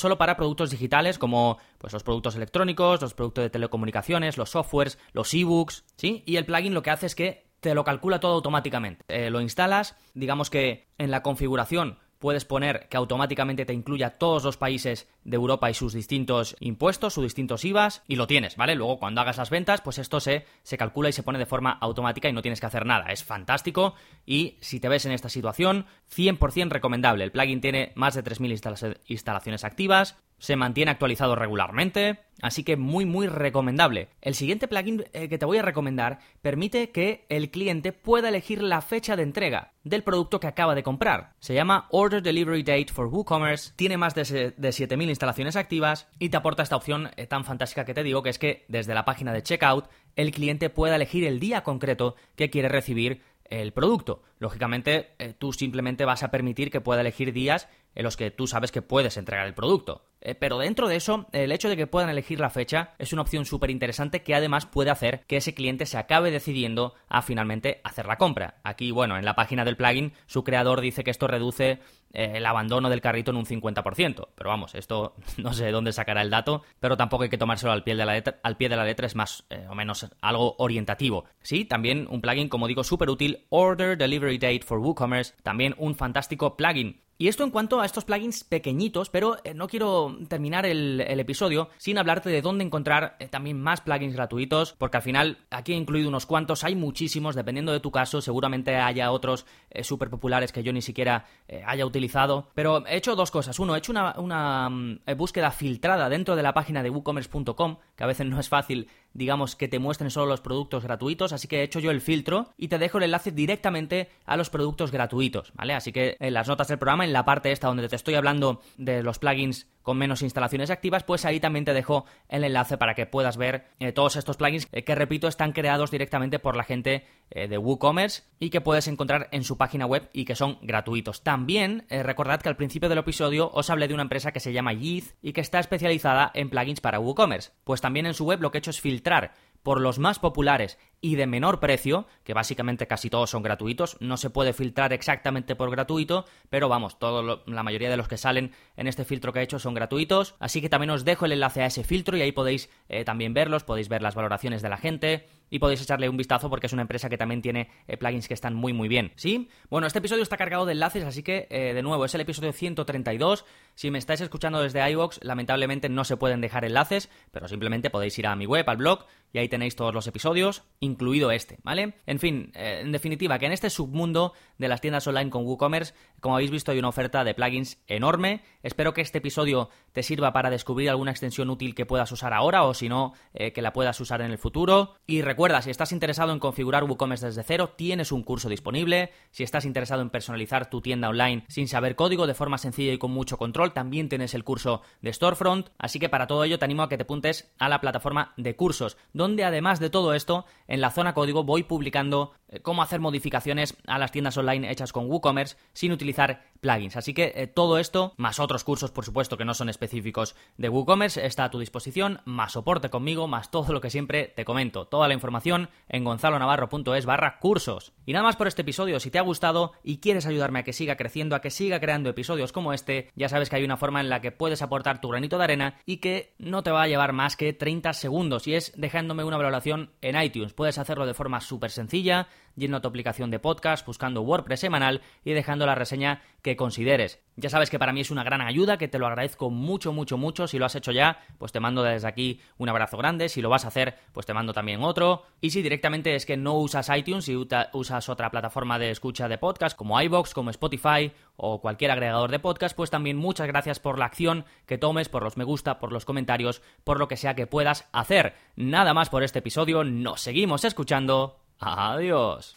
solo 0.00 0.18
para 0.18 0.36
productos 0.36 0.70
digitales 0.70 1.18
como 1.18 1.58
pues 1.78 1.92
los 1.92 2.02
productos 2.02 2.36
electrónicos, 2.36 3.00
los 3.00 3.14
productos 3.14 3.44
de 3.44 3.50
telecomunicaciones, 3.50 4.36
los 4.36 4.50
softwares, 4.50 4.98
los 5.12 5.32
ebooks, 5.32 5.84
¿sí? 5.96 6.22
Y 6.26 6.36
el 6.36 6.46
plugin 6.46 6.74
lo 6.74 6.82
que 6.82 6.90
hace 6.90 7.06
es 7.06 7.14
que 7.14 7.46
te 7.60 7.74
lo 7.74 7.84
calcula 7.84 8.20
todo 8.20 8.34
automáticamente. 8.34 9.04
Eh, 9.08 9.30
lo 9.30 9.40
instalas, 9.40 9.96
digamos 10.14 10.50
que 10.50 10.88
en 10.98 11.10
la 11.10 11.22
configuración 11.22 11.98
puedes 12.18 12.44
poner 12.44 12.88
que 12.88 12.96
automáticamente 12.96 13.64
te 13.64 13.72
incluya 13.72 14.18
todos 14.18 14.44
los 14.44 14.56
países 14.56 15.08
de 15.24 15.36
Europa 15.36 15.70
y 15.70 15.74
sus 15.74 15.92
distintos 15.92 16.56
impuestos, 16.60 17.14
sus 17.14 17.24
distintos 17.24 17.64
IVAs, 17.64 18.02
y 18.08 18.16
lo 18.16 18.26
tienes, 18.26 18.56
¿vale? 18.56 18.74
Luego 18.74 18.98
cuando 18.98 19.20
hagas 19.20 19.38
las 19.38 19.50
ventas, 19.50 19.80
pues 19.80 19.98
esto 19.98 20.20
se, 20.20 20.46
se 20.62 20.78
calcula 20.78 21.08
y 21.08 21.12
se 21.12 21.22
pone 21.22 21.38
de 21.38 21.46
forma 21.46 21.72
automática 21.72 22.28
y 22.28 22.32
no 22.32 22.42
tienes 22.42 22.60
que 22.60 22.66
hacer 22.66 22.86
nada. 22.86 23.06
Es 23.06 23.24
fantástico 23.24 23.94
y 24.24 24.56
si 24.60 24.80
te 24.80 24.88
ves 24.88 25.06
en 25.06 25.12
esta 25.12 25.28
situación, 25.28 25.86
100% 26.14 26.70
recomendable. 26.70 27.24
El 27.24 27.32
plugin 27.32 27.60
tiene 27.60 27.92
más 27.94 28.14
de 28.14 28.24
3.000 28.24 29.00
instalaciones 29.08 29.64
activas, 29.64 30.16
se 30.38 30.56
mantiene 30.56 30.90
actualizado 30.90 31.34
regularmente, 31.34 32.20
así 32.42 32.64
que 32.64 32.76
muy 32.76 33.04
muy 33.04 33.26
recomendable. 33.26 34.08
El 34.20 34.34
siguiente 34.34 34.68
plugin 34.68 35.04
eh, 35.12 35.28
que 35.28 35.38
te 35.38 35.46
voy 35.46 35.58
a 35.58 35.62
recomendar 35.62 36.18
permite 36.42 36.90
que 36.90 37.24
el 37.28 37.50
cliente 37.50 37.92
pueda 37.92 38.28
elegir 38.28 38.62
la 38.62 38.82
fecha 38.82 39.16
de 39.16 39.22
entrega 39.22 39.72
del 39.84 40.02
producto 40.02 40.40
que 40.40 40.46
acaba 40.46 40.74
de 40.74 40.82
comprar. 40.82 41.34
Se 41.40 41.54
llama 41.54 41.86
Order 41.90 42.22
Delivery 42.22 42.62
Date 42.62 42.92
for 42.92 43.06
WooCommerce, 43.06 43.72
tiene 43.76 43.96
más 43.96 44.14
de, 44.14 44.22
7.000 44.24 45.08
instalaciones 45.08 45.56
activas 45.56 46.08
y 46.18 46.28
te 46.28 46.36
aporta 46.36 46.62
esta 46.62 46.76
opción 46.76 47.10
eh, 47.16 47.26
tan 47.26 47.44
fantástica 47.44 47.84
que 47.84 47.94
te 47.94 48.02
digo 48.02 48.22
que 48.22 48.30
es 48.30 48.38
que 48.38 48.64
desde 48.68 48.94
la 48.94 49.04
página 49.04 49.32
de 49.32 49.42
checkout 49.42 49.88
el 50.16 50.32
cliente 50.32 50.70
pueda 50.70 50.96
elegir 50.96 51.24
el 51.24 51.40
día 51.40 51.62
concreto 51.62 52.16
que 52.36 52.50
quiere 52.50 52.68
recibir 52.68 53.22
el 53.50 53.72
producto. 53.72 54.22
Lógicamente, 54.38 55.10
eh, 55.18 55.34
tú 55.38 55.52
simplemente 55.52 56.04
vas 56.04 56.22
a 56.22 56.30
permitir 56.30 56.70
que 56.70 56.80
pueda 56.80 57.00
elegir 57.00 57.32
días 57.32 57.68
en 57.96 58.04
los 58.04 58.16
que 58.16 58.30
tú 58.30 58.46
sabes 58.46 58.70
que 58.70 58.82
puedes 58.82 59.16
entregar 59.16 59.46
el 59.46 59.54
producto. 59.54 60.04
Eh, 60.20 60.34
pero 60.34 60.58
dentro 60.58 60.86
de 60.86 60.96
eso, 60.96 61.26
el 61.32 61.50
hecho 61.50 61.68
de 61.68 61.76
que 61.76 61.86
puedan 61.86 62.10
elegir 62.10 62.40
la 62.40 62.50
fecha 62.50 62.94
es 62.98 63.12
una 63.12 63.22
opción 63.22 63.44
súper 63.44 63.70
interesante 63.70 64.22
que 64.22 64.34
además 64.34 64.66
puede 64.66 64.90
hacer 64.90 65.24
que 65.26 65.38
ese 65.38 65.54
cliente 65.54 65.86
se 65.86 65.98
acabe 65.98 66.30
decidiendo 66.30 66.94
a 67.08 67.22
finalmente 67.22 67.80
hacer 67.84 68.06
la 68.06 68.18
compra. 68.18 68.60
Aquí, 68.64 68.90
bueno, 68.90 69.16
en 69.16 69.24
la 69.24 69.34
página 69.34 69.64
del 69.64 69.76
plugin, 69.76 70.12
su 70.26 70.44
creador 70.44 70.80
dice 70.80 71.04
que 71.04 71.10
esto 71.10 71.26
reduce 71.26 71.80
eh, 72.12 72.32
el 72.34 72.46
abandono 72.46 72.90
del 72.90 73.00
carrito 73.00 73.30
en 73.30 73.38
un 73.38 73.46
50%. 73.46 74.28
Pero 74.34 74.50
vamos, 74.50 74.74
esto 74.74 75.14
no 75.38 75.54
sé 75.54 75.64
de 75.64 75.72
dónde 75.72 75.92
sacará 75.92 76.20
el 76.20 76.30
dato, 76.30 76.62
pero 76.80 76.96
tampoco 76.96 77.22
hay 77.22 77.30
que 77.30 77.38
tomárselo 77.38 77.72
al 77.72 77.82
pie 77.82 77.94
de 77.94 78.04
la 78.04 78.12
letra, 78.12 78.38
al 78.42 78.56
pie 78.56 78.68
de 78.68 78.76
la 78.76 78.84
letra 78.84 79.06
es 79.06 79.16
más 79.16 79.44
o 79.68 79.74
menos 79.74 80.06
algo 80.20 80.54
orientativo. 80.58 81.24
Sí, 81.40 81.64
también 81.64 82.06
un 82.10 82.20
plugin, 82.20 82.48
como 82.48 82.68
digo, 82.68 82.84
súper 82.84 83.08
útil, 83.08 83.46
Order 83.48 83.96
Delivery 83.96 84.38
Date 84.38 84.62
for 84.64 84.78
WooCommerce, 84.80 85.34
también 85.42 85.74
un 85.78 85.94
fantástico 85.94 86.56
plugin 86.56 87.05
y 87.18 87.28
esto 87.28 87.44
en 87.44 87.50
cuanto 87.50 87.80
a 87.80 87.86
estos 87.86 88.04
plugins 88.04 88.44
pequeñitos, 88.44 89.08
pero 89.08 89.38
eh, 89.44 89.54
no 89.54 89.68
quiero 89.68 90.16
terminar 90.28 90.66
el, 90.66 91.00
episodio 91.00 91.70
sin 91.78 91.98
hablarte 91.98 92.28
de 92.28 92.42
dónde 92.42 92.64
encontrar 92.64 93.16
eh, 93.18 93.28
también 93.28 93.60
más 93.60 93.80
plugins 93.80 94.14
gratuitos, 94.14 94.74
porque 94.76 94.98
al 94.98 95.02
final 95.02 95.38
aquí 95.50 95.72
he 95.72 95.76
incluido 95.76 96.08
unos 96.08 96.26
cuantos, 96.26 96.62
hay 96.62 96.74
muchísimos, 96.74 97.34
dependiendo 97.34 97.72
de 97.72 97.80
tu 97.80 97.90
caso, 97.90 98.20
seguramente 98.20 98.76
haya 98.76 99.10
otros 99.10 99.46
eh, 99.70 99.82
súper 99.82 100.10
populares 100.10 100.52
que 100.52 100.62
yo 100.62 100.72
ni 100.72 100.82
siquiera 100.82 101.26
haya 101.64 101.86
utilizado, 101.86 102.50
pero 102.54 102.86
he 102.86 102.96
hecho 102.96 103.14
dos 103.14 103.30
cosas. 103.30 103.58
Uno, 103.58 103.74
he 103.74 103.78
hecho 103.78 103.92
una, 103.92 104.68
mm, 104.68 105.00
búsqueda 105.16 105.50
filtrada 105.50 106.08
dentro 106.08 106.36
de 106.36 106.42
la 106.42 106.52
página 106.52 106.82
de 106.82 106.90
WooCommerce.com, 106.90 107.78
que 107.96 108.04
a 108.04 108.06
veces 108.06 108.26
no 108.26 108.38
es 108.40 108.48
fácil 108.48 108.88
digamos, 109.16 109.56
que 109.56 109.68
te 109.68 109.78
muestren 109.78 110.10
solo 110.10 110.26
los 110.26 110.40
productos 110.40 110.84
gratuitos, 110.84 111.32
así 111.32 111.48
que 111.48 111.60
he 111.60 111.62
hecho 111.62 111.80
yo 111.80 111.90
el 111.90 112.00
filtro 112.00 112.52
y 112.56 112.68
te 112.68 112.78
dejo 112.78 112.98
el 112.98 113.04
enlace 113.04 113.32
directamente 113.32 114.10
a 114.24 114.36
los 114.36 114.50
productos 114.50 114.92
gratuitos, 114.92 115.52
¿vale? 115.54 115.74
Así 115.74 115.92
que 115.92 116.16
en 116.20 116.34
las 116.34 116.48
notas 116.48 116.68
del 116.68 116.78
programa, 116.78 117.04
en 117.04 117.12
la 117.12 117.24
parte 117.24 117.52
esta 117.52 117.68
donde 117.68 117.88
te 117.88 117.96
estoy 117.96 118.14
hablando 118.14 118.60
de 118.76 119.02
los 119.02 119.18
plugins 119.18 119.66
con 119.86 119.98
menos 119.98 120.22
instalaciones 120.22 120.70
activas, 120.70 121.04
pues 121.04 121.24
ahí 121.24 121.38
también 121.38 121.64
te 121.64 121.72
dejo 121.72 122.06
el 122.28 122.42
enlace 122.42 122.76
para 122.76 122.96
que 122.96 123.06
puedas 123.06 123.36
ver 123.36 123.68
eh, 123.78 123.92
todos 123.92 124.16
estos 124.16 124.36
plugins 124.36 124.66
que, 124.66 124.94
repito, 124.96 125.28
están 125.28 125.52
creados 125.52 125.92
directamente 125.92 126.40
por 126.40 126.56
la 126.56 126.64
gente 126.64 127.06
de 127.30 127.58
WooCommerce 127.58 128.22
y 128.38 128.50
que 128.50 128.60
puedes 128.60 128.86
encontrar 128.86 129.28
en 129.32 129.42
su 129.42 129.56
página 129.56 129.84
web 129.84 130.08
y 130.12 130.24
que 130.24 130.36
son 130.36 130.58
gratuitos. 130.62 131.24
También 131.24 131.84
recordad 131.90 132.40
que 132.40 132.48
al 132.48 132.56
principio 132.56 132.88
del 132.88 132.98
episodio 132.98 133.50
os 133.52 133.68
hablé 133.68 133.88
de 133.88 133.94
una 133.94 134.04
empresa 134.04 134.30
que 134.30 134.38
se 134.38 134.52
llama 134.52 134.72
Yeeth 134.72 135.16
y 135.22 135.32
que 135.32 135.40
está 135.40 135.58
especializada 135.58 136.30
en 136.34 136.50
plugins 136.50 136.80
para 136.80 137.00
WooCommerce. 137.00 137.50
Pues 137.64 137.80
también 137.80 138.06
en 138.06 138.14
su 138.14 138.26
web 138.26 138.40
lo 138.40 138.50
que 138.50 138.58
he 138.58 138.60
hecho 138.60 138.70
es 138.70 138.80
filtrar 138.80 139.32
por 139.66 139.80
los 139.80 139.98
más 139.98 140.20
populares 140.20 140.78
y 141.00 141.16
de 141.16 141.26
menor 141.26 141.58
precio, 141.58 142.06
que 142.22 142.34
básicamente 142.34 142.86
casi 142.86 143.10
todos 143.10 143.30
son 143.30 143.42
gratuitos, 143.42 143.96
no 143.98 144.16
se 144.16 144.30
puede 144.30 144.52
filtrar 144.52 144.92
exactamente 144.92 145.56
por 145.56 145.72
gratuito, 145.72 146.24
pero 146.50 146.68
vamos, 146.68 147.00
todo 147.00 147.42
la 147.46 147.62
mayoría 147.64 147.90
de 147.90 147.96
los 147.96 148.06
que 148.06 148.16
salen 148.16 148.52
en 148.76 148.86
este 148.86 149.04
filtro 149.04 149.32
que 149.32 149.40
he 149.40 149.42
hecho 149.42 149.58
son 149.58 149.74
gratuitos, 149.74 150.36
así 150.38 150.60
que 150.60 150.68
también 150.68 150.90
os 150.90 151.04
dejo 151.04 151.24
el 151.24 151.32
enlace 151.32 151.62
a 151.62 151.66
ese 151.66 151.82
filtro 151.82 152.16
y 152.16 152.22
ahí 152.22 152.30
podéis 152.30 152.70
eh, 152.88 153.04
también 153.04 153.34
verlos, 153.34 153.64
podéis 153.64 153.88
ver 153.88 154.02
las 154.02 154.14
valoraciones 154.14 154.62
de 154.62 154.68
la 154.68 154.76
gente, 154.76 155.26
y 155.50 155.58
podéis 155.58 155.82
echarle 155.82 156.08
un 156.08 156.16
vistazo 156.16 156.50
porque 156.50 156.66
es 156.66 156.72
una 156.72 156.82
empresa 156.82 157.08
que 157.08 157.18
también 157.18 157.42
tiene 157.42 157.70
eh, 157.86 157.96
plugins 157.96 158.28
que 158.28 158.34
están 158.34 158.54
muy 158.54 158.72
muy 158.72 158.88
bien. 158.88 159.12
¿Sí? 159.16 159.48
Bueno, 159.70 159.86
este 159.86 159.98
episodio 159.98 160.22
está 160.22 160.36
cargado 160.36 160.66
de 160.66 160.72
enlaces, 160.72 161.04
así 161.04 161.22
que 161.22 161.46
eh, 161.50 161.74
de 161.74 161.82
nuevo 161.82 162.04
es 162.04 162.14
el 162.14 162.20
episodio 162.20 162.52
132. 162.52 163.44
Si 163.74 163.90
me 163.90 163.98
estáis 163.98 164.20
escuchando 164.20 164.60
desde 164.60 164.88
iVoox, 164.90 165.18
lamentablemente 165.22 165.88
no 165.88 166.04
se 166.04 166.16
pueden 166.16 166.40
dejar 166.40 166.64
enlaces, 166.64 167.10
pero 167.30 167.48
simplemente 167.48 167.90
podéis 167.90 168.18
ir 168.18 168.26
a 168.26 168.36
mi 168.36 168.46
web, 168.46 168.68
al 168.68 168.76
blog, 168.78 169.04
y 169.32 169.38
ahí 169.38 169.48
tenéis 169.48 169.76
todos 169.76 169.92
los 169.92 170.06
episodios, 170.06 170.62
incluido 170.80 171.30
este, 171.30 171.58
¿vale? 171.62 171.94
En 172.06 172.18
fin, 172.18 172.52
eh, 172.54 172.80
en 172.82 172.92
definitiva, 172.92 173.38
que 173.38 173.46
en 173.46 173.52
este 173.52 173.68
submundo 173.68 174.32
de 174.56 174.68
las 174.68 174.80
tiendas 174.80 175.06
online 175.06 175.30
con 175.30 175.44
WooCommerce, 175.44 175.94
como 176.20 176.36
habéis 176.36 176.50
visto, 176.50 176.72
hay 176.72 176.78
una 176.78 176.88
oferta 176.88 177.22
de 177.22 177.34
plugins 177.34 177.78
enorme. 177.86 178.42
Espero 178.62 178.94
que 178.94 179.02
este 179.02 179.18
episodio 179.18 179.68
te 179.92 180.02
sirva 180.02 180.32
para 180.32 180.50
descubrir 180.50 180.88
alguna 180.88 181.10
extensión 181.10 181.50
útil 181.50 181.74
que 181.74 181.86
puedas 181.86 182.10
usar 182.12 182.32
ahora 182.32 182.64
o 182.64 182.72
si 182.72 182.88
no, 182.88 183.12
que 183.34 183.62
la 183.62 183.72
puedas 183.72 184.00
usar 184.00 184.22
en 184.22 184.30
el 184.30 184.38
futuro. 184.38 184.94
Y 185.06 185.20
Recuerda, 185.36 185.60
si 185.60 185.68
estás 185.68 185.92
interesado 185.92 186.32
en 186.32 186.38
configurar 186.38 186.84
WooCommerce 186.84 187.26
desde 187.26 187.42
cero, 187.42 187.74
tienes 187.76 188.10
un 188.10 188.22
curso 188.22 188.48
disponible. 188.48 189.10
Si 189.32 189.42
estás 189.42 189.66
interesado 189.66 190.00
en 190.00 190.08
personalizar 190.08 190.70
tu 190.70 190.80
tienda 190.80 191.10
online 191.10 191.44
sin 191.48 191.68
saber 191.68 191.94
código 191.94 192.26
de 192.26 192.32
forma 192.32 192.56
sencilla 192.56 192.94
y 192.94 192.96
con 192.96 193.10
mucho 193.10 193.36
control, 193.36 193.74
también 193.74 194.08
tienes 194.08 194.32
el 194.32 194.44
curso 194.44 194.80
de 195.02 195.12
Storefront. 195.12 195.68
Así 195.76 195.98
que 195.98 196.08
para 196.08 196.26
todo 196.26 196.42
ello 196.42 196.58
te 196.58 196.64
animo 196.64 196.84
a 196.84 196.88
que 196.88 196.96
te 196.96 197.02
apuntes 197.02 197.52
a 197.58 197.68
la 197.68 197.82
plataforma 197.82 198.32
de 198.38 198.56
cursos, 198.56 198.96
donde 199.12 199.44
además 199.44 199.78
de 199.78 199.90
todo 199.90 200.14
esto, 200.14 200.46
en 200.68 200.80
la 200.80 200.90
zona 200.90 201.12
código 201.12 201.44
voy 201.44 201.64
publicando 201.64 202.32
eh, 202.48 202.60
cómo 202.60 202.80
hacer 202.80 203.00
modificaciones 203.00 203.76
a 203.86 203.98
las 203.98 204.12
tiendas 204.12 204.38
online 204.38 204.70
hechas 204.70 204.94
con 204.94 205.10
WooCommerce 205.10 205.58
sin 205.74 205.92
utilizar 205.92 206.44
plugins. 206.60 206.96
Así 206.96 207.14
que 207.14 207.32
eh, 207.34 207.46
todo 207.46 207.78
esto, 207.78 208.14
más 208.16 208.40
otros 208.40 208.64
cursos, 208.64 208.90
por 208.90 209.04
supuesto, 209.04 209.36
que 209.36 209.44
no 209.44 209.54
son 209.54 209.68
específicos 209.68 210.34
de 210.56 210.68
WooCommerce, 210.68 211.26
está 211.26 211.44
a 211.44 211.50
tu 211.50 211.58
disposición, 211.58 212.20
más 212.24 212.52
soporte 212.52 212.90
conmigo, 212.90 213.28
más 213.28 213.50
todo 213.50 213.72
lo 213.72 213.80
que 213.80 213.90
siempre 213.90 214.28
te 214.28 214.44
comento. 214.44 214.86
Toda 214.86 215.08
la 215.08 215.14
información 215.14 215.68
en 215.88 216.04
gonzalonavarro.es 216.04 217.06
barra 217.06 217.38
cursos. 217.38 217.92
Y 218.04 218.12
nada 218.12 218.24
más 218.24 218.36
por 218.36 218.46
este 218.46 218.62
episodio, 218.62 219.00
si 219.00 219.10
te 219.10 219.18
ha 219.18 219.22
gustado 219.22 219.72
y 219.82 219.98
quieres 219.98 220.26
ayudarme 220.26 220.60
a 220.60 220.62
que 220.64 220.72
siga 220.72 220.96
creciendo, 220.96 221.36
a 221.36 221.40
que 221.40 221.50
siga 221.50 221.80
creando 221.80 222.10
episodios 222.10 222.52
como 222.52 222.72
este, 222.72 223.10
ya 223.14 223.28
sabes 223.28 223.50
que 223.50 223.56
hay 223.56 223.64
una 223.64 223.76
forma 223.76 224.00
en 224.00 224.08
la 224.08 224.20
que 224.20 224.32
puedes 224.32 224.62
aportar 224.62 225.00
tu 225.00 225.08
granito 225.08 225.38
de 225.38 225.44
arena 225.44 225.78
y 225.84 225.98
que 225.98 226.34
no 226.38 226.62
te 226.62 226.70
va 226.70 226.82
a 226.82 226.88
llevar 226.88 227.12
más 227.12 227.36
que 227.36 227.52
30 227.52 227.92
segundos 227.92 228.46
y 228.46 228.54
es 228.54 228.72
dejándome 228.76 229.24
una 229.24 229.36
valoración 229.36 229.90
en 230.00 230.20
iTunes. 230.20 230.52
Puedes 230.52 230.78
hacerlo 230.78 231.06
de 231.06 231.14
forma 231.14 231.40
súper 231.40 231.70
sencilla, 231.70 232.28
yendo 232.54 232.76
a 232.76 232.80
tu 232.80 232.88
aplicación 232.88 233.30
de 233.30 233.38
podcast, 233.38 233.86
buscando 233.86 234.22
WordPress 234.22 234.60
semanal 234.60 235.02
y 235.24 235.32
dejando 235.32 235.66
la 235.66 235.74
reseña 235.74 236.22
que 236.46 236.56
consideres. 236.56 237.18
Ya 237.34 237.50
sabes 237.50 237.70
que 237.70 237.78
para 237.80 237.92
mí 237.92 238.02
es 238.02 238.12
una 238.12 238.22
gran 238.22 238.40
ayuda, 238.40 238.78
que 238.78 238.86
te 238.86 239.00
lo 239.00 239.08
agradezco 239.08 239.50
mucho, 239.50 239.92
mucho, 239.92 240.16
mucho. 240.16 240.46
Si 240.46 240.60
lo 240.60 240.64
has 240.64 240.76
hecho 240.76 240.92
ya, 240.92 241.18
pues 241.38 241.50
te 241.50 241.58
mando 241.58 241.82
desde 241.82 242.06
aquí 242.06 242.40
un 242.56 242.68
abrazo 242.68 242.96
grande. 242.96 243.28
Si 243.28 243.42
lo 243.42 243.50
vas 243.50 243.64
a 243.64 243.68
hacer, 243.68 243.98
pues 244.12 244.26
te 244.26 244.32
mando 244.32 244.52
también 244.52 244.84
otro. 244.84 245.24
Y 245.40 245.50
si 245.50 245.60
directamente 245.60 246.14
es 246.14 246.24
que 246.24 246.36
no 246.36 246.54
usas 246.54 246.88
iTunes 246.96 247.28
y 247.28 247.34
usas 247.34 248.08
otra 248.08 248.30
plataforma 248.30 248.78
de 248.78 248.92
escucha 248.92 249.26
de 249.26 249.38
podcast 249.38 249.76
como 249.76 250.00
iBox, 250.00 250.34
como 250.34 250.50
Spotify 250.50 251.10
o 251.34 251.60
cualquier 251.60 251.90
agregador 251.90 252.30
de 252.30 252.38
podcast, 252.38 252.76
pues 252.76 252.90
también 252.90 253.16
muchas 253.16 253.48
gracias 253.48 253.80
por 253.80 253.98
la 253.98 254.04
acción 254.04 254.44
que 254.64 254.78
tomes, 254.78 255.08
por 255.08 255.24
los 255.24 255.36
me 255.36 255.42
gusta, 255.42 255.80
por 255.80 255.90
los 255.90 256.04
comentarios, 256.04 256.62
por 256.84 257.00
lo 257.00 257.08
que 257.08 257.16
sea 257.16 257.34
que 257.34 257.48
puedas 257.48 257.88
hacer. 257.90 258.34
Nada 258.54 258.94
más 258.94 259.10
por 259.10 259.24
este 259.24 259.40
episodio, 259.40 259.82
nos 259.82 260.20
seguimos 260.20 260.64
escuchando. 260.64 261.40
Adiós. 261.58 262.54